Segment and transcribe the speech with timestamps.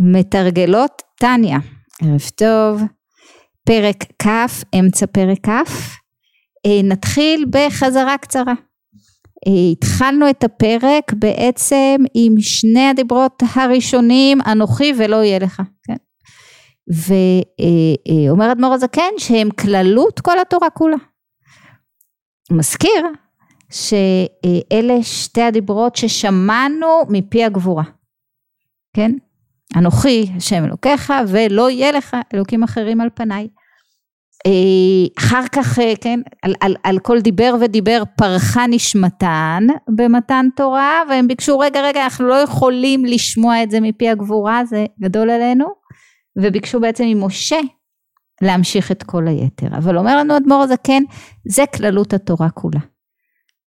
[0.00, 1.58] מתרגלות טניה,
[2.02, 2.82] ערב טוב,
[3.66, 4.26] פרק כ',
[4.78, 5.48] אמצע פרק כ',
[6.66, 8.54] אה, נתחיל בחזרה קצרה.
[9.46, 15.96] אה, התחלנו את הפרק בעצם עם שני הדיברות הראשונים, אנוכי ולא יהיה לך, כן?
[18.28, 20.96] ואומר אדמו"ר הזקן שהם כללות כל התורה כולה.
[22.50, 23.06] מזכיר
[23.70, 27.84] שאלה שתי הדיברות ששמענו מפי הגבורה,
[28.96, 29.10] כן?
[29.76, 33.48] אנוכי השם אלוקיך ולא יהיה לך אלוקים אחרים על פניי.
[34.46, 34.52] אה,
[35.18, 41.28] אחר כך, אה, כן, על, על, על כל דיבר ודיבר פרחה נשמתן במתן תורה והם
[41.28, 45.80] ביקשו רגע רגע אנחנו לא יכולים לשמוע את זה מפי הגבורה זה גדול עלינו.
[46.36, 47.58] וביקשו בעצם ממשה
[48.42, 49.66] להמשיך את כל היתר.
[49.76, 51.02] אבל אומר לנו אדמו"ר הזקן
[51.48, 52.80] זה כללות התורה כולה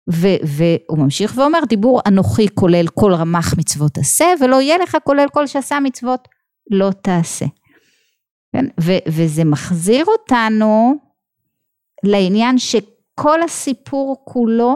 [0.07, 5.47] והוא ממשיך ואומר דיבור אנוכי כולל כל רמ"ח מצוות עשה ולא יהיה לך כולל כל
[5.47, 6.27] שעשה מצוות
[6.71, 7.45] לא תעשה.
[8.53, 8.65] כן?
[8.81, 10.95] ו- וזה מחזיר אותנו
[12.03, 14.75] לעניין שכל הסיפור כולו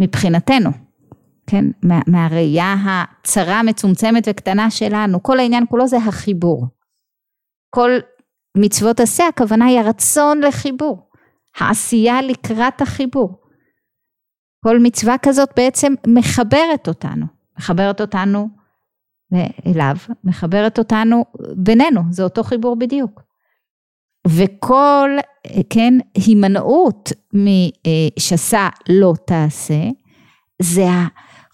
[0.00, 0.70] מבחינתנו,
[1.46, 6.66] כן, מה, מהראייה הצרה, מצומצמת וקטנה שלנו, כל העניין כולו זה החיבור.
[7.70, 7.90] כל
[8.56, 11.08] מצוות עשה, הכוונה היא הרצון לחיבור,
[11.58, 13.43] העשייה לקראת החיבור.
[14.64, 17.26] כל מצווה כזאת בעצם מחברת אותנו,
[17.58, 18.48] מחברת אותנו
[19.66, 21.24] אליו, מחברת אותנו
[21.56, 23.22] בינינו, זה אותו חיבור בדיוק.
[24.26, 25.10] וכל,
[25.70, 29.80] כן, הימנעות משסה לא תעשה,
[30.62, 30.86] זה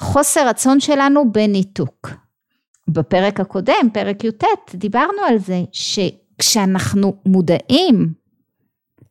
[0.01, 2.11] החוסר רצון שלנו בניתוק.
[2.89, 8.13] בפרק הקודם, פרק י"ט, דיברנו על זה שכשאנחנו מודעים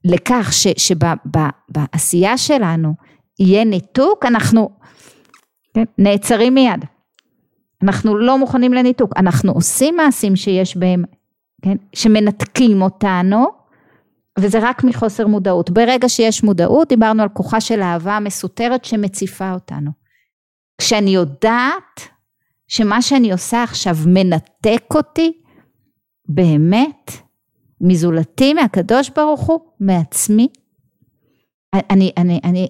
[0.06, 3.09] לכך שבעשייה שלנו
[3.40, 4.70] יהיה ניתוק, אנחנו
[5.74, 6.86] כן, נעצרים מיד.
[7.84, 11.04] אנחנו לא מוכנים לניתוק, אנחנו עושים מעשים שיש בהם,
[11.62, 13.48] כן, שמנתקים אותנו,
[14.40, 15.70] וזה רק מחוסר מודעות.
[15.70, 19.92] ברגע שיש מודעות, דיברנו על כוחה של אהבה מסותרת שמציפה אותנו.
[20.78, 22.02] כשאני יודעת
[22.68, 25.32] שמה שאני עושה עכשיו מנתק אותי,
[26.26, 27.12] באמת,
[27.82, 30.48] מזולתי, מהקדוש ברוך הוא, מעצמי,
[31.74, 32.68] אני, אני, אני,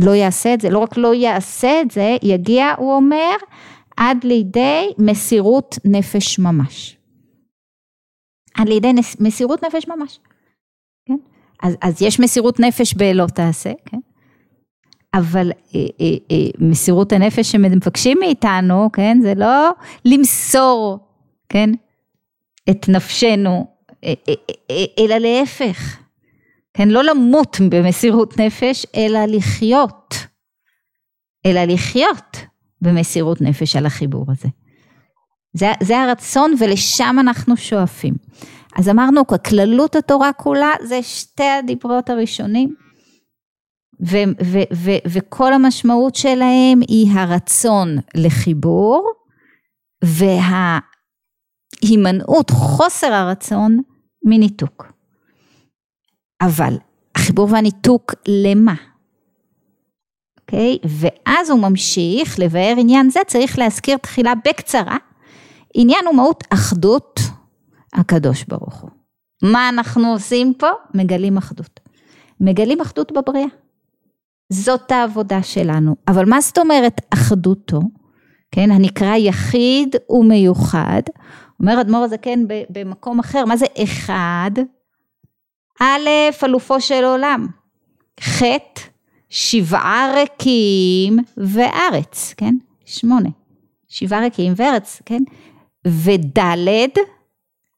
[0.00, 3.34] לא יעשה את זה, לא רק לא יעשה את זה, יגיע, הוא אומר,
[3.96, 6.96] עד לידי מסירות נפש ממש.
[8.54, 10.18] עד לידי נס, מסירות נפש ממש.
[11.08, 11.16] כן?
[11.62, 13.98] אז, אז יש מסירות נפש בלא תעשה, כן?
[15.14, 19.18] אבל אה, אה, אה, מסירות הנפש שמבקשים מאיתנו, כן?
[19.22, 19.70] זה לא
[20.04, 20.98] למסור,
[21.48, 21.70] כן?
[22.70, 23.66] את נפשנו,
[24.04, 24.34] אה, אה,
[24.70, 26.03] אה, אלא להפך.
[26.76, 30.14] כן, לא למות במסירות נפש, אלא לחיות,
[31.46, 32.36] אלא לחיות
[32.80, 34.48] במסירות נפש על החיבור הזה.
[35.52, 38.14] זה, זה הרצון ולשם אנחנו שואפים.
[38.76, 42.74] אז אמרנו, כללות התורה כולה זה שתי הדיברות הראשונים,
[44.06, 49.12] ו, ו, ו, וכל המשמעות שלהם היא הרצון לחיבור,
[51.82, 53.80] וההימנעות, חוסר הרצון
[54.24, 54.93] מניתוק.
[56.46, 56.76] אבל
[57.14, 58.74] החיבור והניתוק למה?
[60.40, 60.78] אוקיי?
[60.82, 60.88] Okay?
[60.88, 64.96] ואז הוא ממשיך לבאר עניין זה, צריך להזכיר תחילה בקצרה,
[65.74, 67.20] עניין ומהות אחדות
[67.92, 68.90] הקדוש ברוך הוא.
[69.42, 70.66] מה אנחנו עושים פה?
[70.94, 71.80] מגלים אחדות.
[72.40, 73.48] מגלים אחדות בבריאה.
[74.52, 75.96] זאת העבודה שלנו.
[76.08, 77.80] אבל מה זאת אומרת אחדותו?
[78.50, 81.02] כן, הנקרא יחיד ומיוחד.
[81.60, 84.50] אומר אדמו"ר הזקן במקום אחר, מה זה אחד?
[85.80, 86.08] א',
[86.44, 87.46] אלופו של עולם,
[88.20, 88.42] ח',
[89.28, 92.54] שבעה ריקים וארץ, כן?
[92.84, 93.30] שמונה.
[93.88, 95.22] שבעה ריקים וארץ, כן?
[95.86, 96.38] וד',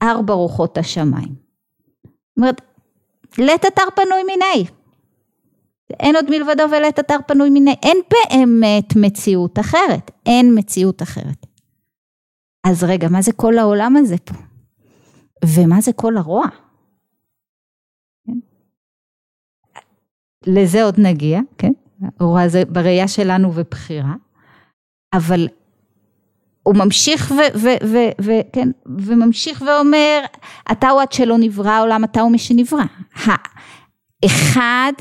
[0.02, 1.34] ארבע רוחות השמיים.
[2.04, 2.60] זאת אומרת,
[3.38, 4.66] לית אתר פנוי מיני.
[6.00, 7.74] אין עוד מלבדו ולית אתר פנוי מיני.
[7.82, 10.10] אין באמת מציאות אחרת.
[10.26, 11.46] אין מציאות אחרת.
[12.64, 14.34] אז רגע, מה זה כל העולם הזה פה?
[15.44, 16.46] ומה זה כל הרוע?
[20.46, 21.72] לזה עוד נגיע, כן?
[22.20, 24.14] רוע זה בראייה שלנו ובחירה,
[25.12, 25.48] אבל
[26.62, 30.20] הוא ממשיך ו, ו, ו, ו, כן, וממשיך ואומר,
[30.72, 32.84] אתה הוא עד שלא נברא העולם, אתה הוא מי שנברא.
[34.24, 34.92] האחד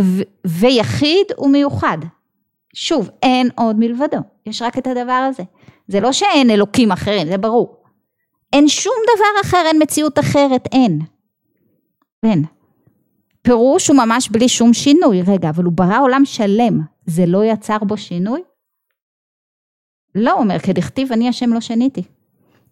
[0.00, 1.98] ו, ויחיד ומיוחד.
[2.74, 5.42] שוב, אין עוד מלבדו, יש רק את הדבר הזה.
[5.88, 7.76] זה לא שאין אלוקים אחרים, זה ברור.
[8.52, 11.00] אין שום דבר אחר, אין מציאות אחרת, אין.
[12.22, 12.44] אין.
[13.42, 17.78] פירוש הוא ממש בלי שום שינוי, רגע, אבל הוא ברא עולם שלם, זה לא יצר
[17.78, 18.42] בו שינוי?
[20.14, 22.02] לא, הוא אומר, כדכתיב אני השם לא שניתי.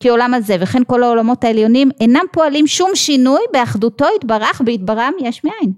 [0.00, 5.44] כי עולם הזה וכן כל העולמות העליונים אינם פועלים שום שינוי באחדותו יתברך בהתברם יש
[5.44, 5.72] מאין.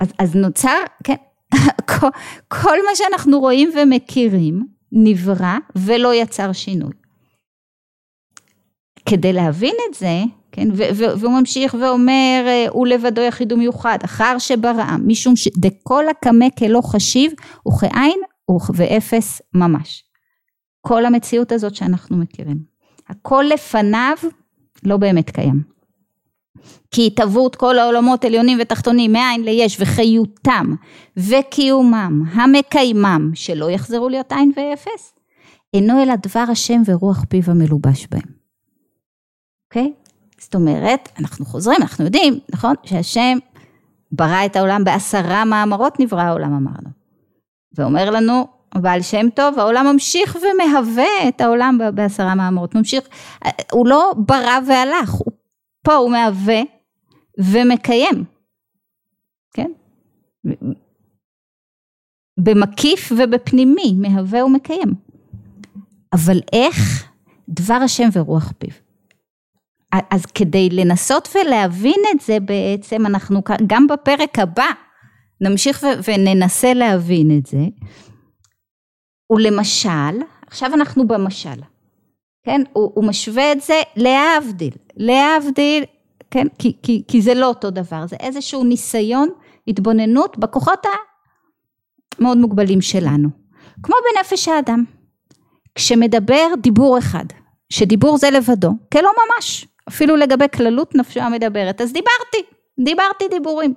[0.00, 1.14] אז, אז נוצר, כן,
[1.90, 2.08] כל,
[2.48, 6.92] כל מה שאנחנו רואים ומכירים נברא ולא יצר שינוי.
[9.08, 10.22] כדי להבין את זה,
[10.54, 10.68] כן,
[11.18, 17.32] והוא ממשיך ואומר, הוא לבדו יחיד ומיוחד, אחר שברא, משום שדכל הקמא כלא חשיב,
[17.68, 18.20] וכאין
[18.74, 20.04] ואפס ממש.
[20.80, 22.58] כל המציאות הזאת שאנחנו מכירים.
[23.08, 24.16] הכל לפניו
[24.84, 25.62] לא באמת קיים.
[26.90, 30.74] כי התהוות כל העולמות עליונים ותחתונים מאין ליש וחיותם
[31.16, 35.14] וקיומם המקיימם שלא יחזרו להיות עין ואפס
[35.74, 38.34] אינו אלא דבר השם ורוח פיו המלובש בהם.
[39.68, 39.92] אוקיי?
[39.96, 40.03] Okay?
[40.54, 42.74] זאת אומרת, אנחנו חוזרים, אנחנו יודעים, נכון?
[42.84, 43.38] שהשם
[44.12, 46.90] ברא את העולם בעשרה מאמרות נברא העולם אמרנו.
[47.74, 53.08] ואומר לנו בעל שם טוב, העולם ממשיך ומהווה את העולם בעשרה מאמרות, ממשיך,
[53.72, 55.32] הוא לא ברא והלך, הוא
[55.82, 56.60] פה הוא מהווה
[57.38, 58.24] ומקיים,
[59.54, 59.70] כן?
[62.40, 64.94] במקיף ובפנימי, מהווה ומקיים.
[66.12, 67.08] אבל איך?
[67.48, 68.83] דבר השם ורוח פיו.
[70.10, 74.70] אז כדי לנסות ולהבין את זה בעצם אנחנו גם בפרק הבא
[75.40, 77.66] נמשיך וננסה להבין את זה.
[79.30, 81.60] ולמשל, עכשיו אנחנו במשל,
[82.46, 82.60] כן?
[82.72, 85.84] הוא, הוא משווה את זה להבדיל, להבדיל,
[86.30, 86.46] כן?
[86.58, 89.28] כי, כי, כי זה לא אותו דבר, זה איזשהו ניסיון,
[89.68, 90.86] התבוננות בכוחות
[92.18, 93.28] המאוד מוגבלים שלנו.
[93.82, 94.84] כמו בנפש האדם,
[95.74, 97.24] כשמדבר דיבור אחד,
[97.68, 102.54] שדיבור זה לבדו, כלא ממש, אפילו לגבי כללות נפשו המדברת, אז דיברתי,
[102.84, 103.74] דיברתי דיבורים.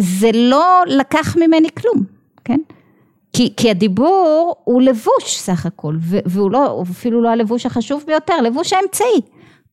[0.00, 2.04] זה לא לקח ממני כלום,
[2.44, 2.60] כן?
[3.32, 8.72] כי, כי הדיבור הוא לבוש סך הכל, והוא לא, אפילו לא הלבוש החשוב ביותר, לבוש
[8.72, 9.20] האמצעי.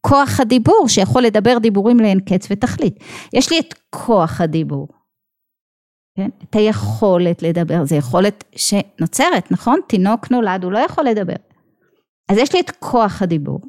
[0.01, 2.99] כוח הדיבור שיכול לדבר דיבורים לאין קץ ותכלית.
[3.33, 4.87] יש לי את כוח הדיבור,
[6.17, 6.29] כן?
[6.43, 9.79] את היכולת לדבר, זו יכולת שנוצרת, נכון?
[9.87, 11.35] תינוק נולד, הוא לא יכול לדבר.
[12.29, 13.61] אז יש לי את כוח הדיבור.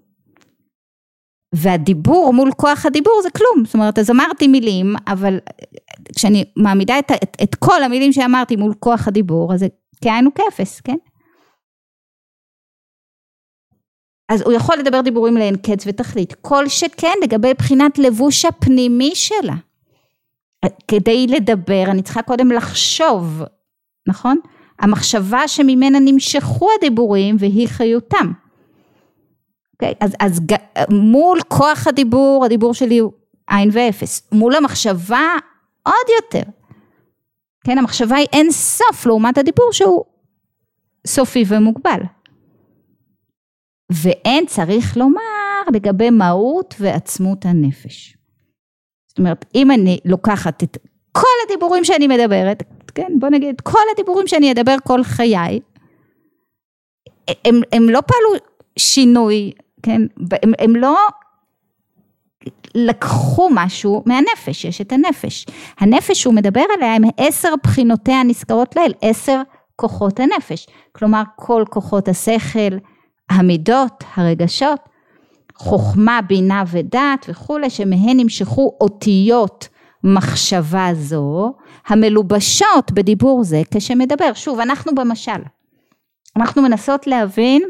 [1.53, 5.39] והדיבור מול כוח הדיבור זה כלום, זאת אומרת אז אמרתי מילים אבל
[6.17, 9.67] כשאני מעמידה את, את, את כל המילים שאמרתי מול כוח הדיבור אז זה
[10.01, 10.97] כאין וכאפס, כן?
[14.29, 19.55] אז הוא יכול לדבר דיבורים לאין קץ ותכלית, כל שכן לגבי בחינת לבוש הפנימי שלה.
[20.89, 23.43] כדי לדבר אני צריכה קודם לחשוב,
[24.09, 24.39] נכון?
[24.79, 28.33] המחשבה שממנה נמשכו הדיבורים והיא חיותם.
[29.83, 29.95] אוקיי?
[30.01, 30.41] אז, אז
[30.91, 33.13] מול כוח הדיבור, הדיבור שלי הוא
[33.51, 34.29] עין ואפס.
[34.33, 35.35] מול המחשבה
[35.83, 36.51] עוד יותר.
[37.65, 40.05] כן, המחשבה היא אין סוף לעומת הדיבור שהוא
[41.07, 42.01] סופי ומוגבל.
[43.93, 48.17] ואין צריך לומר לגבי מהות ועצמות הנפש.
[49.09, 50.79] זאת אומרת, אם אני לוקחת את
[51.13, 52.63] כל הדיבורים שאני מדברת,
[52.95, 55.61] כן, בוא נגיד, כל הדיבורים שאני אדבר כל חיי,
[57.29, 58.45] הם, הם לא פעלו
[58.79, 59.53] שינוי,
[59.83, 60.03] כן,
[60.43, 60.97] הם, הם לא
[62.75, 65.47] לקחו משהו מהנפש, יש את הנפש.
[65.79, 69.43] הנפש שהוא מדבר עליה הם עשר בחינותיה הנזכרות לעיל, עשר
[69.77, 70.67] כוחות הנפש.
[70.93, 72.77] כלומר כל כוחות השכל,
[73.31, 74.81] המידות, הרגשות,
[75.57, 79.69] חוכמה, בינה ודעת וכולי, שמהן נמשכו אותיות
[80.05, 81.55] מחשבה זו,
[81.87, 84.33] המלובשות בדיבור זה כשמדבר.
[84.35, 85.43] שוב, אנחנו במשל.
[86.37, 87.63] אנחנו מנסות להבין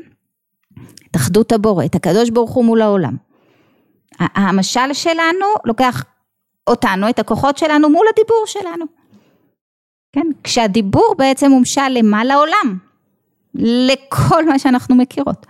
[1.13, 3.17] את אחדות הבורא, את הקדוש ברוך הוא מול העולם.
[4.19, 6.05] המשל שלנו לוקח
[6.67, 8.85] אותנו, את הכוחות שלנו מול הדיבור שלנו.
[10.13, 10.27] כן?
[10.45, 12.25] כשהדיבור בעצם מומשל למה?
[12.25, 12.79] לעולם.
[13.55, 15.47] לכל מה שאנחנו מכירות.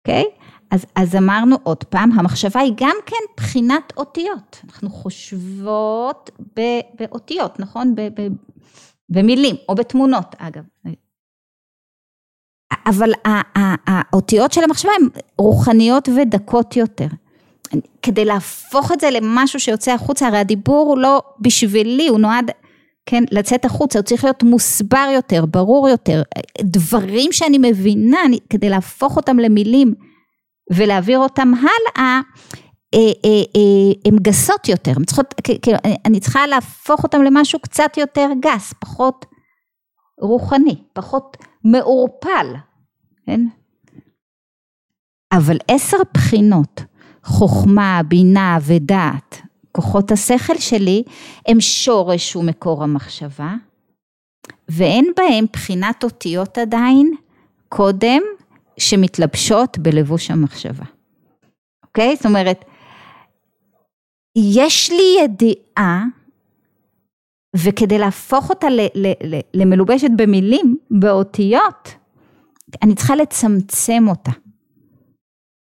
[0.00, 0.24] אוקיי?
[0.24, 0.44] Okay?
[0.70, 4.60] אז, אז אמרנו עוד פעם, המחשבה היא גם כן בחינת אותיות.
[4.64, 6.30] אנחנו חושבות
[6.98, 7.94] באותיות, נכון?
[9.08, 10.62] במילים, או בתמונות אגב.
[12.86, 13.10] אבל
[13.86, 17.06] האותיות של המחשבה הן רוחניות ודקות יותר.
[18.02, 22.50] כדי להפוך את זה למשהו שיוצא החוצה, הרי הדיבור הוא לא בשבילי, הוא נועד,
[23.06, 26.22] כן, לצאת החוצה, הוא צריך להיות מוסבר יותר, ברור יותר.
[26.60, 29.94] דברים שאני מבינה, אני, כדי להפוך אותם למילים
[30.72, 32.20] ולהעביר אותם הלאה,
[32.94, 38.28] אה, אה, אה, הן גסות יותר, צריכות, כאילו, אני צריכה להפוך אותם למשהו קצת יותר
[38.40, 39.26] גס, פחות
[40.20, 42.46] רוחני, פחות מעורפל,
[43.26, 43.40] כן?
[45.32, 46.82] אבל עשר בחינות,
[47.24, 49.40] חוכמה, בינה ודעת,
[49.72, 51.02] כוחות השכל שלי,
[51.48, 53.54] הם שורש ומקור המחשבה,
[54.68, 57.14] ואין בהם בחינת אותיות עדיין
[57.68, 58.22] קודם
[58.78, 60.84] שמתלבשות בלבוש המחשבה.
[61.82, 62.16] אוקיי?
[62.16, 62.64] זאת אומרת,
[64.36, 66.04] יש לי ידיעה,
[67.56, 71.94] וכדי להפוך אותה ל, ל, ל, למלובשת במילים, באותיות,
[72.82, 74.30] אני צריכה לצמצם אותה.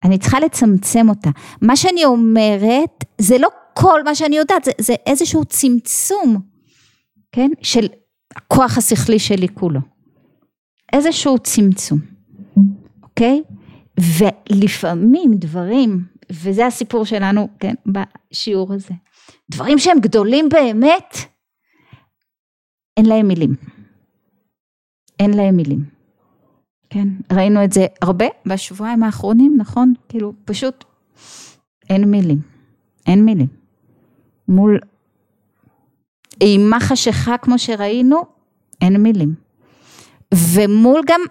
[0.03, 1.29] אני צריכה לצמצם אותה.
[1.61, 6.37] מה שאני אומרת, זה לא כל מה שאני יודעת, זה, זה איזשהו צמצום,
[7.31, 7.49] כן?
[7.61, 7.87] של
[8.35, 9.79] הכוח השכלי שלי כולו.
[10.93, 11.99] איזשהו צמצום,
[13.03, 13.41] אוקיי?
[14.17, 18.93] ולפעמים דברים, וזה הסיפור שלנו, כן, בשיעור הזה,
[19.51, 21.17] דברים שהם גדולים באמת,
[22.97, 23.55] אין להם מילים.
[25.19, 25.85] אין להם מילים.
[26.89, 29.93] כן, ראינו את זה הרבה בשבועיים האחרונים, נכון?
[30.09, 30.83] כאילו, פשוט
[31.89, 32.41] אין מילים.
[33.07, 33.47] אין מילים.
[34.47, 34.79] מול
[36.41, 38.21] אימה חשיכה כמו שראינו,
[38.81, 39.35] אין מילים.
[40.35, 41.21] ומול גם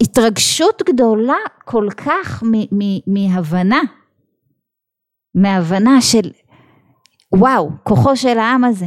[0.00, 2.42] התרגשות גדולה כל כך
[3.06, 3.80] מהבנה,
[5.34, 6.30] מהבנה של
[7.32, 8.86] וואו, כוחו של העם הזה,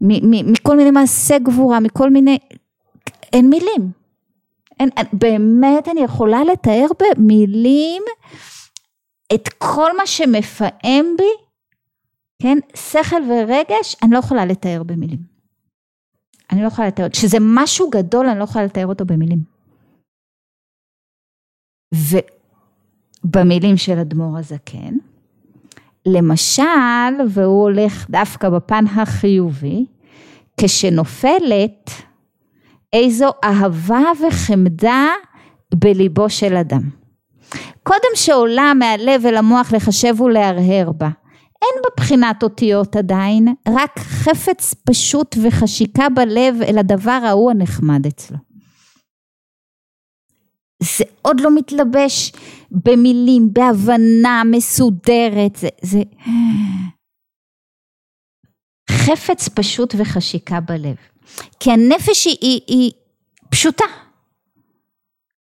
[0.00, 2.38] מכל מיני מעשי גבורה, מכל מיני,
[3.32, 3.92] אין מילים.
[4.80, 8.02] אין, באמת אני יכולה לתאר במילים
[9.34, 11.32] את כל מה שמפעם בי,
[12.42, 15.18] כן, שכל ורגש, אני לא יכולה לתאר במילים.
[16.52, 19.38] אני לא יכולה לתאר, שזה משהו גדול, אני לא יכולה לתאר אותו במילים.
[23.24, 24.94] ובמילים של אדמו"ר הזקן,
[26.06, 29.86] למשל, והוא הולך דווקא בפן החיובי,
[30.56, 31.90] כשנופלת
[32.92, 35.06] איזו אהבה וחמדה
[35.74, 36.82] בליבו של אדם.
[37.82, 41.08] קודם שעולה מהלב אל המוח לחשב ולהרהר בה,
[41.62, 48.49] אין בה בחינת אותיות עדיין, רק חפץ פשוט וחשיקה בלב אל הדבר ההוא הנחמד אצלו.
[50.82, 52.32] זה עוד לא מתלבש
[52.70, 55.98] במילים, בהבנה מסודרת, זה, זה...
[58.90, 60.96] חפץ פשוט וחשיקה בלב.
[61.60, 62.92] כי הנפש היא, היא, היא
[63.50, 63.84] פשוטה,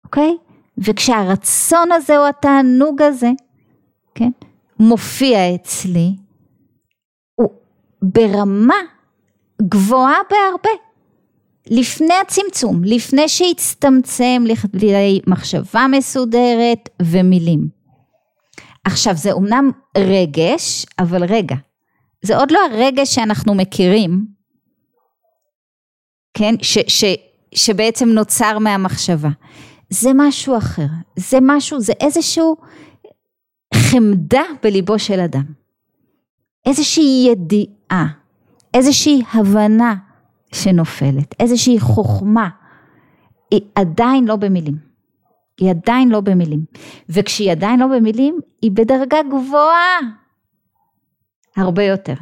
[0.04, 0.37] אוקיי?
[0.78, 3.30] וכשהרצון הזה או התענוג הזה,
[4.14, 4.30] כן,
[4.78, 6.12] מופיע אצלי,
[7.35, 7.50] הוא
[8.02, 8.75] ברמה
[9.62, 10.88] גבוהה בהרבה.
[11.70, 17.68] לפני הצמצום, לפני שהצטמצם לכדי מחשבה מסודרת ומילים.
[18.84, 21.56] עכשיו זה אומנם רגש, אבל רגע,
[22.22, 24.26] זה עוד לא הרגש שאנחנו מכירים,
[26.34, 27.04] כן, ש, ש,
[27.54, 29.28] שבעצם נוצר מהמחשבה.
[29.90, 32.56] זה משהו אחר, זה משהו, זה איזשהו
[33.75, 35.44] חמדה בליבו של אדם.
[36.66, 38.06] איזושהי ידיעה,
[38.75, 39.94] איזושהי הבנה
[40.52, 42.49] שנופלת, איזושהי חוכמה,
[43.50, 44.76] היא עדיין לא במילים.
[45.61, 46.64] היא עדיין לא במילים.
[47.09, 49.99] וכשהיא עדיין לא במילים, היא בדרגה גבוהה
[51.57, 52.14] הרבה יותר.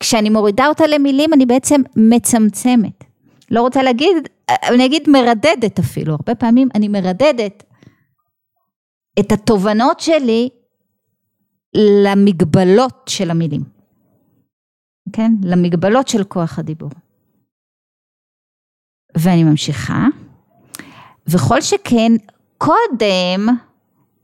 [0.00, 3.04] כשאני מורידה אותה למילים, אני בעצם מצמצמת.
[3.50, 4.16] לא רוצה להגיד,
[4.50, 7.64] אני אגיד מרדדת אפילו, הרבה פעמים אני מרדדת
[9.20, 10.48] את התובנות שלי
[11.74, 13.62] למגבלות של המילים,
[15.12, 15.32] כן?
[15.42, 16.90] למגבלות של כוח הדיבור.
[19.14, 20.06] ואני ממשיכה,
[21.26, 22.12] וכל שכן
[22.58, 23.48] קודם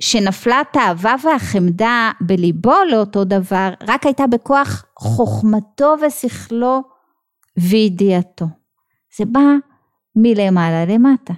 [0.00, 6.82] שנפלה התאווה והחמדה בליבו לאותו דבר, רק הייתה בכוח חוכמתו ושכלו
[7.56, 8.46] וידיעתו.
[9.16, 9.40] זה בא
[10.16, 11.34] מלמעלה למטה.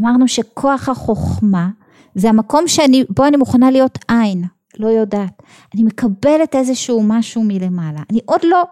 [0.00, 1.68] אמרנו שכוח החוכמה
[2.14, 4.44] זה המקום שאני, בו אני מוכנה להיות עין,
[4.78, 5.42] לא יודעת.
[5.74, 8.00] אני מקבלת איזשהו משהו מלמעלה.
[8.10, 8.62] אני עוד לא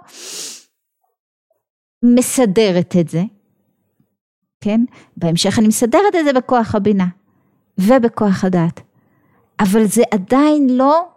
[2.03, 3.23] מסדרת את זה,
[4.61, 4.81] כן?
[5.17, 7.07] בהמשך אני מסדרת את זה בכוח הבינה
[7.79, 8.81] ובכוח הדעת.
[9.61, 11.09] אבל זה עדיין לא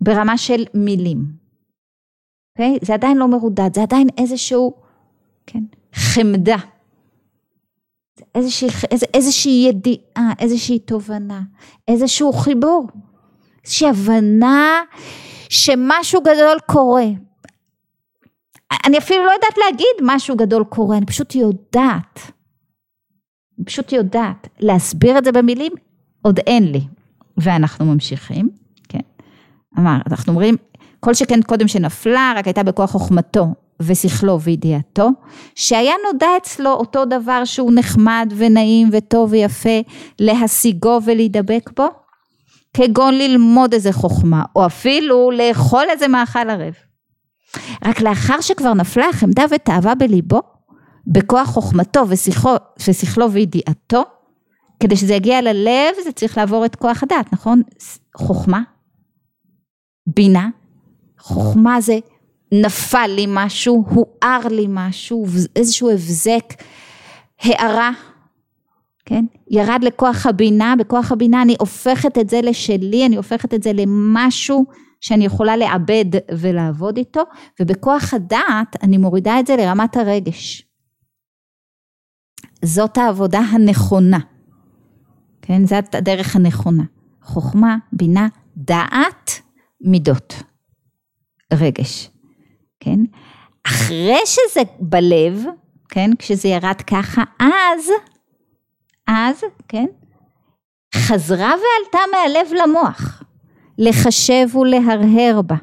[0.00, 1.24] ברמה של מילים.
[2.52, 2.78] אוקיי?
[2.82, 4.74] זה עדיין לא מרודד, זה עדיין איזשהו,
[5.46, 5.62] כן,
[5.94, 6.56] חמדה.
[8.34, 11.40] איזושהי, איז, איזושהי ידיעה, איזושהי תובנה,
[11.88, 12.86] איזשהו חיבור,
[13.64, 14.82] איזושהי הבנה
[15.48, 17.06] שמשהו גדול קורה.
[18.86, 22.20] אני אפילו לא יודעת להגיד משהו גדול קורה, אני פשוט יודעת.
[23.64, 24.48] פשוט יודעת.
[24.60, 25.72] להסביר את זה במילים,
[26.22, 26.80] עוד אין לי.
[27.36, 28.48] ואנחנו ממשיכים,
[28.88, 29.00] כן.
[29.78, 30.56] אמר, אנחנו אומרים,
[31.00, 33.46] כל שכן קודם שנפלה, רק הייתה בכוח חוכמתו
[33.80, 35.08] ושכלו וידיעתו,
[35.54, 39.80] שהיה נודע אצלו אותו דבר שהוא נחמד ונעים וטוב ויפה
[40.18, 41.86] להשיגו ולהידבק בו,
[42.74, 46.74] כגון ללמוד איזה חוכמה, או אפילו לאכול איזה מאכל ערב.
[47.84, 50.40] רק לאחר שכבר נפלה החמדה ותאווה בליבו,
[51.12, 52.04] בכוח חוכמתו
[52.88, 54.02] ושכלו, וידיעתו,
[54.80, 57.62] כדי שזה יגיע ללב זה צריך לעבור את כוח הדעת, נכון?
[58.16, 58.62] חוכמה,
[60.06, 60.48] בינה,
[61.18, 61.98] חוכמה זה
[62.52, 66.54] נפל לי משהו, הואר לי משהו, איזשהו הבזק,
[67.40, 67.90] הערה,
[69.04, 69.24] כן?
[69.50, 74.64] ירד לכוח הבינה, בכוח הבינה אני הופכת את זה לשלי, אני הופכת את זה למשהו
[75.00, 77.22] שאני יכולה לעבד ולעבוד איתו,
[77.60, 80.67] ובכוח הדעת אני מורידה את זה לרמת הרגש.
[82.64, 84.18] זאת העבודה הנכונה,
[85.42, 85.66] כן?
[85.66, 86.82] זאת הדרך הנכונה.
[87.22, 89.40] חוכמה, בינה, דעת,
[89.80, 90.42] מידות,
[91.52, 92.10] רגש,
[92.80, 93.00] כן?
[93.66, 95.44] אחרי שזה בלב,
[95.88, 96.10] כן?
[96.18, 97.90] כשזה ירד ככה, אז,
[99.06, 99.86] אז, כן?
[100.94, 103.22] חזרה ועלתה מהלב למוח.
[103.78, 105.56] לחשב ולהרהר בה.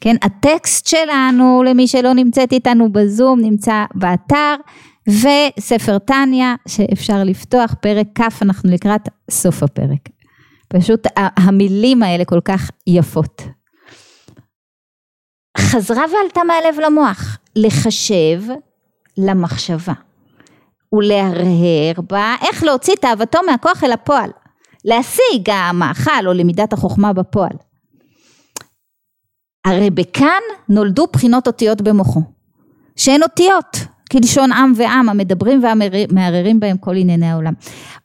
[0.00, 4.54] כן, הטקסט שלנו, למי שלא נמצאת איתנו בזום, נמצא באתר,
[5.08, 10.08] וספר טניה, שאפשר לפתוח, פרק כ', אנחנו לקראת סוף הפרק.
[10.68, 13.42] פשוט המילים האלה כל כך יפות.
[15.58, 18.42] חזרה ועלתה מהלב למוח, לחשב
[19.18, 19.92] למחשבה,
[20.92, 24.30] ולהרהר בה איך להוציא תאוותו מהכוח אל הפועל.
[24.84, 27.56] להשיג המאכל או למידת החוכמה בפועל.
[29.64, 32.22] הרי בכאן נולדו בחינות אותיות במוחו,
[32.96, 33.76] שהן אותיות,
[34.12, 37.52] כלשון עם ועם המדברים והמערערים בהם כל ענייני העולם.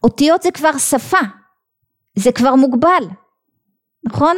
[0.04, 1.18] אותיות זה כבר שפה,
[2.16, 3.04] זה כבר מוגבל,
[4.06, 4.38] נכון?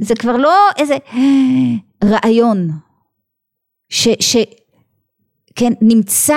[0.00, 0.96] זה כבר לא איזה
[2.04, 2.70] רעיון
[3.88, 4.36] ש, ש,
[5.56, 5.72] כן,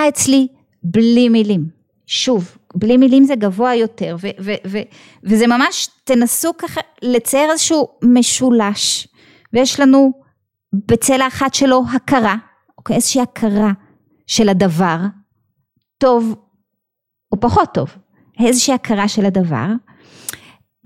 [0.08, 0.48] אצלי
[0.82, 1.68] בלי מילים.
[2.06, 4.82] שוב, בלי מילים זה גבוה יותר, ו- ו- ו-
[5.24, 9.08] וזה ממש, תנסו ככה לצייר איזשהו משולש,
[9.52, 10.12] ויש לנו
[10.72, 12.36] בצלע אחת שלו הכרה,
[12.78, 13.72] אוקיי, איזושהי הכרה
[14.26, 14.96] של הדבר,
[15.98, 16.34] טוב
[17.32, 17.90] או פחות טוב,
[18.46, 19.66] איזושהי הכרה של הדבר,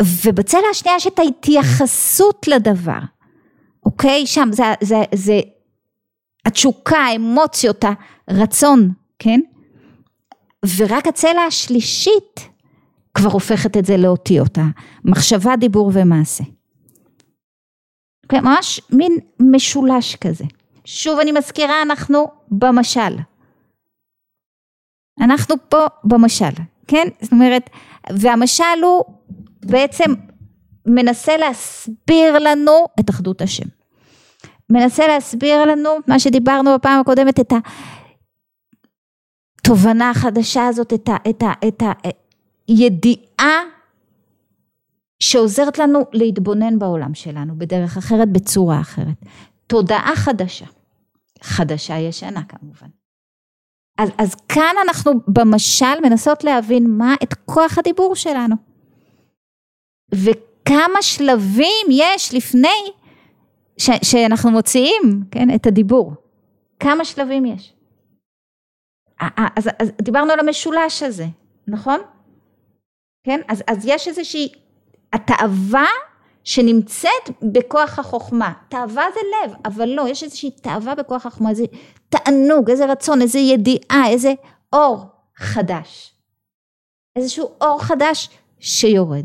[0.03, 2.99] ובצלע השנייה יש את ההתייחסות לדבר,
[3.87, 5.41] אוקיי, שם זה, זה, זה
[6.45, 7.85] התשוקה, האמוציות,
[8.29, 9.41] הרצון, כן?
[10.77, 12.49] ורק הצלע השלישית
[13.15, 14.59] כבר הופכת את זה לאותיות,
[15.05, 16.45] המחשבה, דיבור ומעשה.
[18.29, 20.45] כן, ממש מין משולש כזה.
[20.91, 23.19] שוב אני מזכירה, אנחנו במשל.
[25.21, 26.51] אנחנו פה במשל,
[26.87, 27.09] כן?
[27.21, 27.71] זאת אומרת,
[28.13, 29.05] והמשל הוא
[29.65, 30.15] בעצם
[30.87, 33.67] מנסה להסביר לנו את אחדות השם.
[34.71, 37.57] מנסה להסביר לנו מה שדיברנו בפעם הקודמת, את ה...
[39.61, 41.83] התובנה החדשה הזאת, את, ה, את, ה, את
[42.69, 43.61] הידיעה
[45.21, 49.17] שעוזרת לנו להתבונן בעולם שלנו בדרך אחרת, בצורה אחרת.
[49.67, 50.78] תודעה חדשה.
[51.43, 52.89] חדשה ישנה כמובן.
[53.99, 58.57] אז, אז כאן אנחנו במשל מנסות להבין מה את כוח הדיבור שלנו.
[60.15, 62.93] וכמה שלבים יש לפני
[63.79, 66.13] ש, שאנחנו מוציאים, כן, את הדיבור.
[66.81, 67.75] כמה שלבים יש.
[69.57, 71.27] אז, אז דיברנו על המשולש הזה,
[71.69, 72.01] נכון?
[73.25, 73.41] כן?
[73.49, 74.53] אז, אז יש איזושהי
[75.13, 75.87] התאווה
[76.49, 78.53] שנמצאת בכוח החוכמה.
[78.69, 81.65] תאווה זה לב, אבל לא, יש איזושהי תאווה בכוח החוכמה, איזה
[82.09, 84.33] תענוג, איזה רצון, איזה ידיעה, איזה
[84.73, 85.07] אור
[85.37, 86.15] חדש.
[87.17, 88.29] איזשהו אור חדש
[88.61, 89.25] שיורד.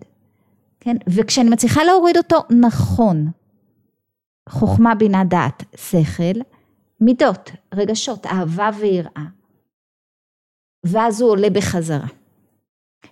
[0.80, 0.96] כן?
[1.08, 3.28] וכשאני מצליחה להוריד אותו נכון,
[4.50, 6.40] חוכמה, בינה, דעת, שכל,
[7.02, 9.26] מידות, רגשות, אהבה ויראה.
[10.86, 12.08] ואז הוא עולה בחזרה.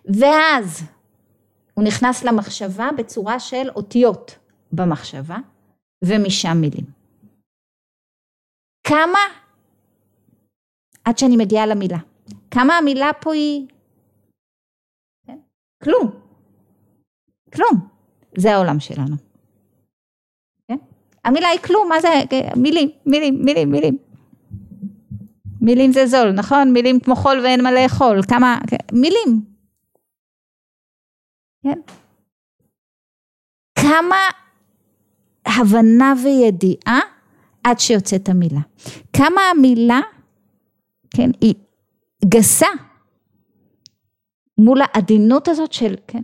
[0.06, 0.84] ואז
[1.82, 4.38] הוא נכנס למחשבה בצורה של אותיות
[4.72, 5.38] במחשבה,
[6.04, 6.86] ומשם מילים.
[8.84, 9.20] כמה,
[11.06, 11.98] עד שאני מגיעה למילה,
[12.52, 13.68] כמה המילה פה היא,
[15.28, 15.38] כן?
[15.84, 16.12] כלום,
[17.54, 17.88] כלום,
[18.38, 19.16] זה העולם שלנו.
[20.68, 20.78] כן?
[21.26, 22.08] המילה היא כלום, מה זה,
[22.56, 23.98] מילים, מילים, מילים, מילים.
[25.62, 26.74] מילים זה זול, נכון?
[26.74, 28.58] מילים כמו חול ואין מה לאכול, כמה,
[28.92, 29.51] מילים.
[31.64, 31.80] כן?
[33.80, 34.20] כמה
[35.46, 37.00] הבנה וידיעה
[37.64, 38.62] עד שיוצאת המילה.
[39.14, 40.00] כמה המילה,
[41.18, 41.56] כן, היא
[42.26, 42.68] גסה
[44.58, 46.22] מול העדינות הזאת של, כן?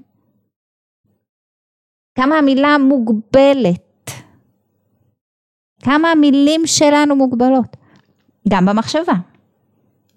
[2.15, 4.11] כמה המילה מוגבלת.
[5.83, 7.77] כמה המילים שלנו מוגבלות.
[8.49, 9.13] גם במחשבה,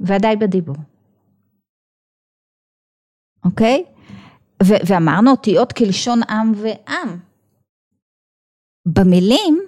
[0.00, 0.76] ודאי בדיבור.
[3.44, 3.85] אוקיי?
[3.87, 3.99] ו-
[4.62, 7.18] ואמרנו אותיות כלשון עם ועם.
[8.87, 9.61] במילים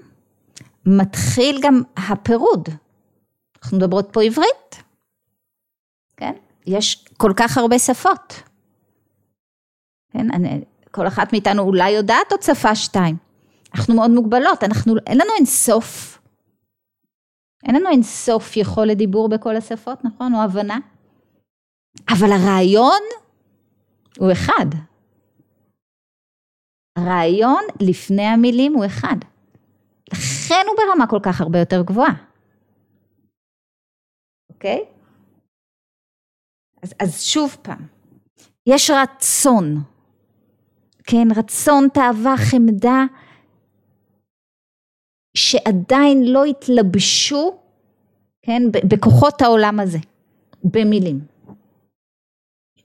[0.87, 2.69] מתחיל גם הפירוד.
[3.63, 4.83] אנחנו מדברות פה עברית.
[6.17, 6.33] כן?
[6.67, 8.43] יש כל כך הרבה שפות.
[10.11, 10.31] כן?
[10.33, 13.17] אני, כל אחת מאיתנו אולי יודעת עוד שפה שתיים.
[13.75, 16.19] אנחנו מאוד מוגבלות, אנחנו, אין לנו אין סוף.
[17.67, 20.35] אין לנו אין סוף יכולת דיבור בכל השפות, נכון?
[20.35, 20.79] או הבנה.
[22.09, 23.01] אבל הרעיון
[24.19, 24.67] הוא אחד.
[26.99, 29.17] הרעיון לפני המילים הוא אחד.
[30.13, 32.15] לכן הוא ברמה כל כך הרבה יותר גבוהה.
[34.51, 34.85] אוקיי?
[36.83, 37.87] אז, אז שוב פעם,
[38.67, 39.83] יש רצון,
[41.05, 43.05] כן, רצון, תאווה, חמדה,
[45.37, 47.59] שעדיין לא התלבשו,
[48.43, 49.99] כן, בכוחות העולם הזה,
[50.65, 51.32] במילים.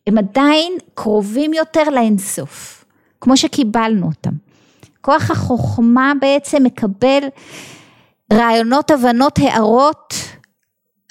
[0.08, 2.86] הם עדיין קרובים יותר לאינסוף,
[3.22, 4.32] כמו שקיבלנו אותם.
[5.02, 7.20] כוח החוכמה בעצם מקבל
[8.34, 10.14] רעיונות, הבנות, הערות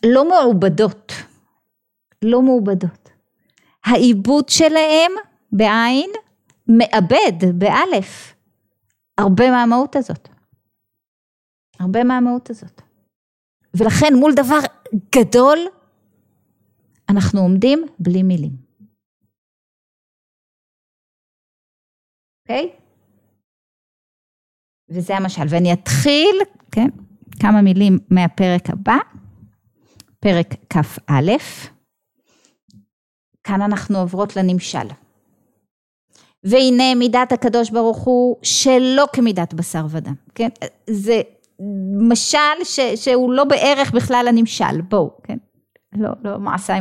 [0.07, 1.13] לא מעובדות,
[2.23, 3.11] לא מעובדות.
[3.85, 5.13] העיבוד שלהם
[5.53, 6.11] בעין
[6.69, 8.35] מאבד באלף
[9.19, 10.29] הרבה מהמהות הזאת.
[11.81, 12.83] הרבה מהמהות הזאת.
[13.75, 14.59] ולכן מול דבר
[15.17, 15.59] גדול
[17.09, 18.66] אנחנו עומדים בלי מילים.
[22.47, 22.71] אוקיי?
[24.91, 25.43] וזה המשל.
[25.49, 26.37] ואני אתחיל,
[26.73, 26.89] כן,
[27.41, 28.97] כמה מילים מהפרק הבא,
[30.21, 31.33] פרק כ"א.
[33.45, 34.89] כאן אנחנו עוברות לנמשל.
[36.45, 40.49] והנה מידת הקדוש ברוך הוא שלא כמידת בשר ודם, כן?
[40.91, 41.21] זה
[42.09, 45.39] משל ש, שהוא לא בערך בכלל הנמשל, בואו, כן?
[45.93, 46.81] לא, לא מעשיי,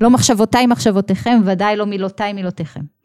[0.00, 2.95] לא מחשבותיי מחשבותיכם, ודאי לא מילותיי מילותיכם.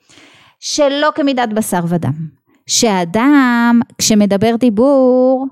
[0.62, 2.28] שלא כמידת בשר ודם.
[2.68, 5.48] שהאדם כשמדבר דיבור,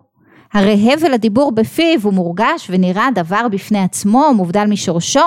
[0.53, 5.25] הרי הבל הדיבור בפיו הוא מורגש ונראה דבר בפני עצמו, מובדל משורשו,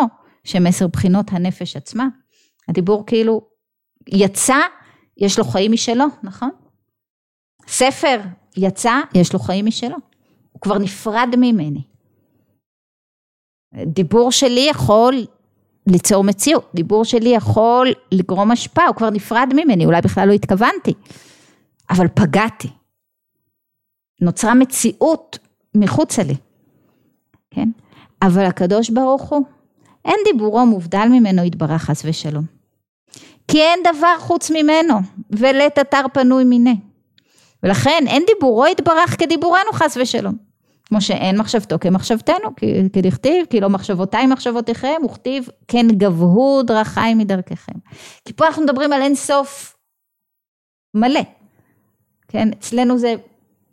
[0.67, 2.07] עשר בחינות הנפש עצמה.
[2.69, 3.41] הדיבור כאילו
[4.09, 4.59] יצא,
[5.17, 6.51] יש לו חיים משלו, נכון?
[7.67, 8.21] ספר
[8.57, 9.97] יצא, יש לו חיים משלו.
[10.53, 11.83] הוא כבר נפרד ממני.
[13.87, 15.15] דיבור שלי יכול
[15.87, 20.95] ליצור מציאות, דיבור שלי יכול לגרום השפעה, הוא כבר נפרד ממני, אולי בכלל לא התכוונתי.
[21.91, 22.69] אבל פגעתי.
[24.21, 25.39] נוצרה מציאות
[25.75, 26.35] מחוצה לי,
[27.51, 27.69] כן?
[28.23, 29.45] אבל הקדוש ברוך הוא,
[30.05, 32.45] אין דיבורו מובדל ממנו יתברך חס ושלום.
[33.49, 34.95] כי אין דבר חוץ ממנו,
[35.31, 36.75] ולית אתר פנוי מיניה.
[37.63, 40.52] ולכן אין דיבורו יתברך כדיבורנו חס ושלום.
[40.93, 42.49] כמו שאין מחשבתו כמחשבתנו,
[42.93, 47.73] כדכתיב, כי לא מחשבותיי מחשבותיכם, וכתיב כן גבהו דרכיי מדרככם.
[48.25, 49.77] כי פה אנחנו מדברים על אין סוף
[50.95, 51.21] מלא.
[52.29, 53.15] כן, אצלנו זה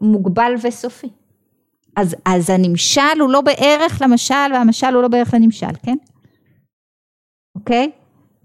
[0.01, 1.09] מוגבל וסופי.
[1.95, 5.97] אז, אז הנמשל הוא לא בערך למשל והמשל הוא לא בערך לנמשל, כן?
[7.55, 7.91] אוקיי?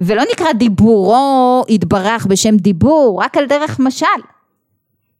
[0.00, 4.06] ולא נקרא דיבורו יתברך בשם דיבור, רק על דרך משל.